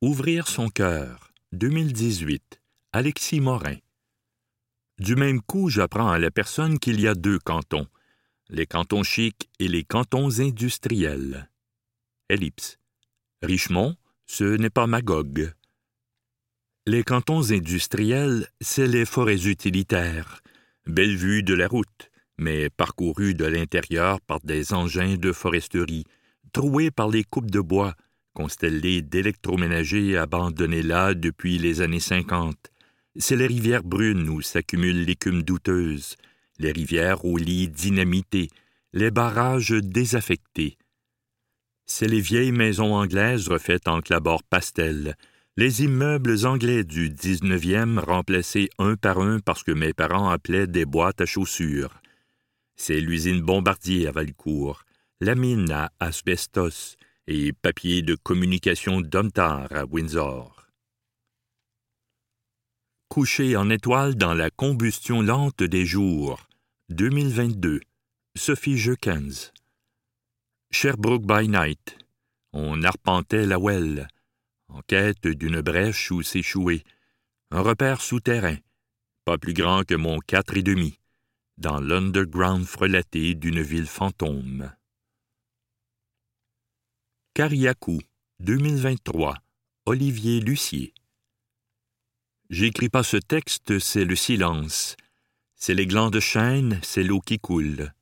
Ouvrir 0.00 0.48
son 0.48 0.70
cœur. 0.70 1.30
2018. 1.52 2.62
Alexis 2.92 3.40
Morin. 3.40 3.76
Du 4.98 5.14
même 5.14 5.42
coup, 5.42 5.68
j'apprends 5.68 6.10
à 6.10 6.18
la 6.18 6.30
personne 6.30 6.78
qu'il 6.78 7.00
y 7.02 7.06
a 7.06 7.14
deux 7.14 7.38
cantons, 7.38 7.86
les 8.48 8.66
cantons 8.66 9.02
chics 9.02 9.50
et 9.58 9.68
les 9.68 9.84
cantons 9.84 10.40
industriels. 10.40 11.50
Ellipse. 12.30 12.78
Richemont, 13.42 13.94
ce 14.24 14.44
n'est 14.44 14.70
pas 14.70 14.86
Magog. 14.86 15.52
Les 16.86 17.04
cantons 17.04 17.50
industriels, 17.50 18.48
c'est 18.62 18.86
les 18.86 19.04
forêts 19.04 19.46
utilitaires, 19.48 20.42
belle 20.86 21.16
vue 21.16 21.42
de 21.42 21.52
la 21.52 21.68
route, 21.68 22.10
mais 22.38 22.70
parcourue 22.70 23.34
de 23.34 23.44
l'intérieur 23.44 24.20
par 24.20 24.40
des 24.40 24.72
engins 24.72 25.16
de 25.16 25.32
foresterie, 25.32 26.04
troués 26.52 26.90
par 26.90 27.08
les 27.08 27.24
coupes 27.24 27.50
de 27.50 27.60
bois, 27.60 27.94
constellés 28.32 29.02
d'électroménagers 29.02 30.16
abandonnés 30.16 30.82
là 30.82 31.14
depuis 31.14 31.58
les 31.58 31.80
années 31.80 32.00
cinquante, 32.00 32.70
c'est 33.16 33.36
les 33.36 33.46
rivières 33.46 33.82
brunes 33.82 34.28
où 34.28 34.40
s'accumule 34.40 35.04
l'écume 35.04 35.42
douteuse, 35.42 36.16
les 36.58 36.72
rivières 36.72 37.24
aux 37.24 37.36
lits 37.36 37.68
dynamités, 37.68 38.48
les 38.92 39.10
barrages 39.10 39.70
désaffectés. 39.70 40.78
C'est 41.84 42.06
les 42.06 42.20
vieilles 42.20 42.52
maisons 42.52 42.94
anglaises 42.94 43.48
refaites 43.48 43.88
en 43.88 44.00
clabord 44.00 44.42
pastel, 44.44 45.16
les 45.56 45.82
immeubles 45.82 46.46
anglais 46.46 46.84
du 46.84 47.10
19e 47.10 47.98
remplacés 47.98 48.68
un 48.78 48.94
par 48.94 49.18
un 49.18 49.40
parce 49.40 49.64
que 49.64 49.72
mes 49.72 49.92
parents 49.92 50.28
appelaient 50.28 50.68
des 50.68 50.84
boîtes 50.84 51.20
à 51.20 51.26
chaussures. 51.26 52.00
C'est 52.80 53.00
l'usine 53.00 53.42
Bombardier 53.42 54.06
à 54.06 54.12
Valcourt, 54.12 54.84
la 55.20 55.34
mine 55.34 55.70
à 55.72 55.92
asbestos 55.98 56.96
et 57.26 57.52
papier 57.52 58.02
de 58.02 58.14
communication 58.14 59.00
Domtar 59.00 59.70
à 59.72 59.84
Windsor. 59.84 60.68
Couché 63.08 63.56
en 63.56 63.68
étoile 63.68 64.14
dans 64.14 64.32
la 64.32 64.50
combustion 64.50 65.22
lente 65.22 65.62
des 65.62 65.84
jours, 65.84 66.46
2022. 66.90 67.80
Sophie 68.36 68.78
Jeukens. 68.78 69.52
Sherbrooke 70.70 71.26
by 71.26 71.48
night. 71.48 71.98
On 72.52 72.82
arpentait 72.84 73.44
la 73.44 73.58
Well 73.58 74.08
en 74.68 74.82
quête 74.82 75.26
d'une 75.26 75.60
brèche 75.60 76.10
où 76.10 76.22
s'échouer, 76.22 76.84
un 77.50 77.60
repère 77.60 78.00
souterrain, 78.00 78.56
pas 79.24 79.38
plus 79.38 79.54
grand 79.54 79.84
que 79.84 79.94
mon 79.94 80.20
quatre 80.20 80.56
et 80.56 80.62
demi, 80.62 80.98
dans 81.58 81.80
l'underground 81.80 82.64
frelaté 82.64 83.34
d'une 83.34 83.60
ville 83.60 83.88
fantôme. 83.88 84.72
Cariacou, 87.34 88.00
2023, 88.40 89.36
Olivier 89.86 90.40
Lucier. 90.40 90.94
J'écris 92.48 92.88
pas 92.88 93.02
ce 93.02 93.16
texte, 93.16 93.80
c'est 93.80 94.04
le 94.04 94.14
silence. 94.14 94.96
C'est 95.56 95.74
les 95.74 95.86
glands 95.86 96.10
de 96.10 96.20
chêne, 96.20 96.78
c'est 96.82 97.02
l'eau 97.02 97.20
qui 97.20 97.40
coule. 97.40 97.92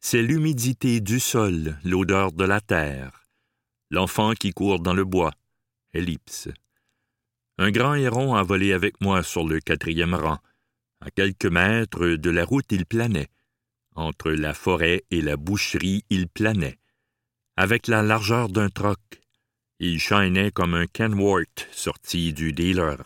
C'est 0.00 0.22
l'humidité 0.22 1.00
du 1.00 1.20
sol, 1.20 1.78
l'odeur 1.84 2.32
de 2.32 2.44
la 2.44 2.62
terre. 2.62 3.26
L'enfant 3.90 4.32
qui 4.32 4.52
court 4.52 4.80
dans 4.80 4.94
le 4.94 5.04
bois, 5.04 5.32
ellipse. 5.92 6.48
Un 7.58 7.70
grand 7.70 7.94
héron 7.94 8.34
a 8.34 8.42
volé 8.42 8.72
avec 8.72 9.00
moi 9.00 9.22
sur 9.22 9.46
le 9.46 9.60
quatrième 9.60 10.14
rang. 10.14 10.38
À 11.00 11.10
quelques 11.10 11.46
mètres 11.46 12.06
de 12.06 12.30
la 12.30 12.44
route, 12.44 12.70
il 12.70 12.86
planait. 12.86 13.28
Entre 13.94 14.30
la 14.30 14.54
forêt 14.54 15.04
et 15.10 15.20
la 15.20 15.36
boucherie, 15.36 16.04
il 16.10 16.28
planait. 16.28 16.78
Avec 17.56 17.86
la 17.86 18.02
largeur 18.02 18.48
d'un 18.48 18.68
troc, 18.68 19.00
il 19.78 19.98
chaînait 19.98 20.50
comme 20.50 20.74
un 20.74 20.86
Kenworth 20.86 21.68
sorti 21.72 22.32
du 22.32 22.52
dealer. 22.52 23.02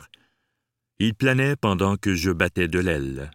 Il 0.99 1.15
planait 1.15 1.57
pendant 1.57 1.97
que 1.97 2.15
je 2.15 2.31
battais 2.31 2.69
de 2.69 2.79
l'aile. 2.79 3.31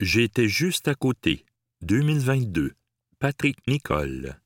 J'étais 0.00 0.48
juste 0.48 0.88
à 0.88 0.94
côté. 0.94 1.44
2022. 1.82 2.72
Patrick 3.18 3.56
Nicole. 3.66 4.40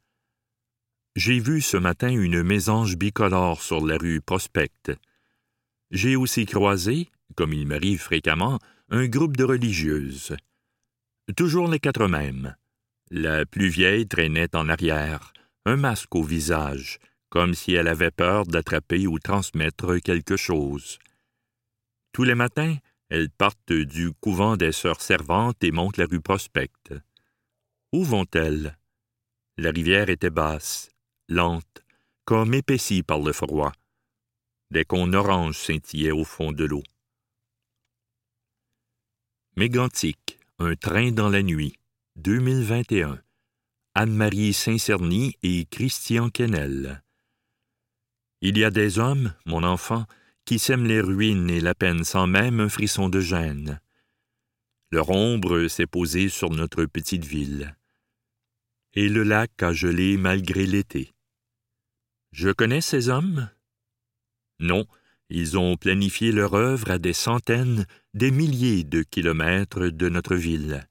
J'ai 1.16 1.38
vu 1.38 1.60
ce 1.60 1.76
matin 1.76 2.08
une 2.08 2.42
mésange 2.42 2.96
bicolore 2.96 3.62
sur 3.62 3.84
la 3.86 3.96
rue 3.96 4.20
Prospect. 4.20 4.92
J'ai 5.90 6.16
aussi 6.16 6.44
croisé, 6.44 7.08
comme 7.36 7.52
il 7.52 7.66
m'arrive 7.66 8.00
fréquemment, 8.00 8.58
un 8.90 9.06
groupe 9.06 9.36
de 9.36 9.44
religieuses. 9.44 10.36
Toujours 11.36 11.68
les 11.68 11.78
quatre 11.78 12.08
mêmes. 12.08 12.56
La 13.10 13.46
plus 13.46 13.68
vieille 13.68 14.08
traînait 14.08 14.54
en 14.56 14.68
arrière, 14.68 15.32
un 15.64 15.76
masque 15.76 16.14
au 16.14 16.22
visage, 16.22 16.98
comme 17.28 17.54
si 17.54 17.74
elle 17.74 17.88
avait 17.88 18.10
peur 18.10 18.46
d'attraper 18.46 19.06
ou 19.06 19.18
transmettre 19.18 19.98
quelque 19.98 20.36
chose. 20.36 20.98
Tous 22.12 22.24
les 22.24 22.34
matins, 22.34 22.76
elles 23.08 23.30
partent 23.30 23.72
du 23.72 24.12
couvent 24.20 24.56
des 24.56 24.72
sœurs 24.72 25.00
servantes 25.00 25.62
et 25.62 25.70
montent 25.70 25.98
la 25.98 26.06
rue 26.06 26.20
Prospect. 26.20 26.72
Où 27.92 28.02
vont-elles? 28.02 28.76
La 29.58 29.70
rivière 29.70 30.08
était 30.08 30.30
basse 30.30 30.90
lente, 31.28 31.82
comme 32.24 32.54
épaissie 32.54 33.02
par 33.02 33.18
le 33.18 33.32
froid. 33.32 33.72
Des 34.70 34.84
cônes 34.84 35.14
oranges 35.14 35.58
scintillaient 35.58 36.10
au 36.10 36.24
fond 36.24 36.52
de 36.52 36.64
l'eau. 36.64 36.82
Mégantic, 39.58 40.38
un 40.58 40.76
train 40.76 41.12
dans 41.12 41.30
la 41.30 41.42
nuit, 41.42 41.78
2021. 42.16 43.18
Anne-Marie 43.94 44.52
Saint-Cerny 44.52 45.38
et 45.42 45.64
Christian 45.64 46.28
Kennel. 46.28 47.02
Il 48.42 48.58
y 48.58 48.64
a 48.64 48.70
des 48.70 48.98
hommes, 48.98 49.32
mon 49.46 49.64
enfant, 49.64 50.04
qui 50.44 50.58
sèment 50.58 50.84
les 50.84 51.00
ruines 51.00 51.48
et 51.48 51.62
la 51.62 51.74
peine 51.74 52.04
sans 52.04 52.26
même 52.26 52.60
un 52.60 52.68
frisson 52.68 53.08
de 53.08 53.20
gêne. 53.20 53.80
Leur 54.90 55.08
ombre 55.08 55.68
s'est 55.68 55.86
posée 55.86 56.28
sur 56.28 56.50
notre 56.50 56.84
petite 56.84 57.24
ville. 57.24 57.78
Et 58.92 59.08
le 59.08 59.22
lac 59.22 59.62
a 59.62 59.72
gelé 59.72 60.18
malgré 60.18 60.66
l'été. 60.66 61.14
Je 62.30 62.50
connais 62.50 62.82
ces 62.82 63.08
hommes? 63.08 63.48
Non, 64.60 64.86
ils 65.28 65.58
ont 65.58 65.76
planifié 65.76 66.32
leur 66.32 66.54
œuvre 66.54 66.90
à 66.90 66.98
des 66.98 67.12
centaines, 67.12 67.86
des 68.14 68.30
milliers 68.30 68.84
de 68.84 69.02
kilomètres 69.02 69.88
de 69.88 70.08
notre 70.08 70.36
ville. 70.36 70.86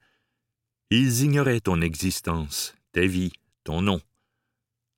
Ils 0.90 1.22
ignoraient 1.22 1.60
ton 1.60 1.80
existence, 1.80 2.74
ta 2.92 3.06
vie, 3.06 3.32
ton 3.64 3.82
nom. 3.82 4.00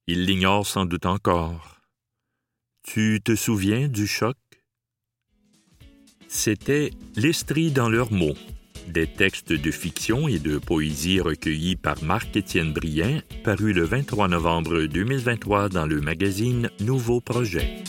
Ils 0.06 0.24
l'ignorent 0.24 0.66
sans 0.66 0.86
doute 0.86 1.06
encore. 1.06 1.80
Tu 2.82 3.20
te 3.22 3.34
souviens 3.34 3.88
du 3.88 4.06
choc? 4.06 4.36
C'était 6.28 6.90
l'estrie 7.16 7.70
dans 7.70 7.88
leurs 7.88 8.12
mots, 8.12 8.36
des 8.88 9.06
textes 9.06 9.52
de 9.52 9.70
fiction 9.70 10.28
et 10.28 10.38
de 10.38 10.58
poésie 10.58 11.20
recueillis 11.20 11.76
par 11.76 12.02
Marc-Étienne 12.02 12.72
Brien, 12.72 13.22
paru 13.44 13.72
le 13.72 13.84
23 13.84 14.28
novembre 14.28 14.82
2023 14.84 15.68
dans 15.68 15.86
le 15.86 16.00
magazine 16.00 16.70
Nouveau 16.80 17.20
Projet. 17.20 17.82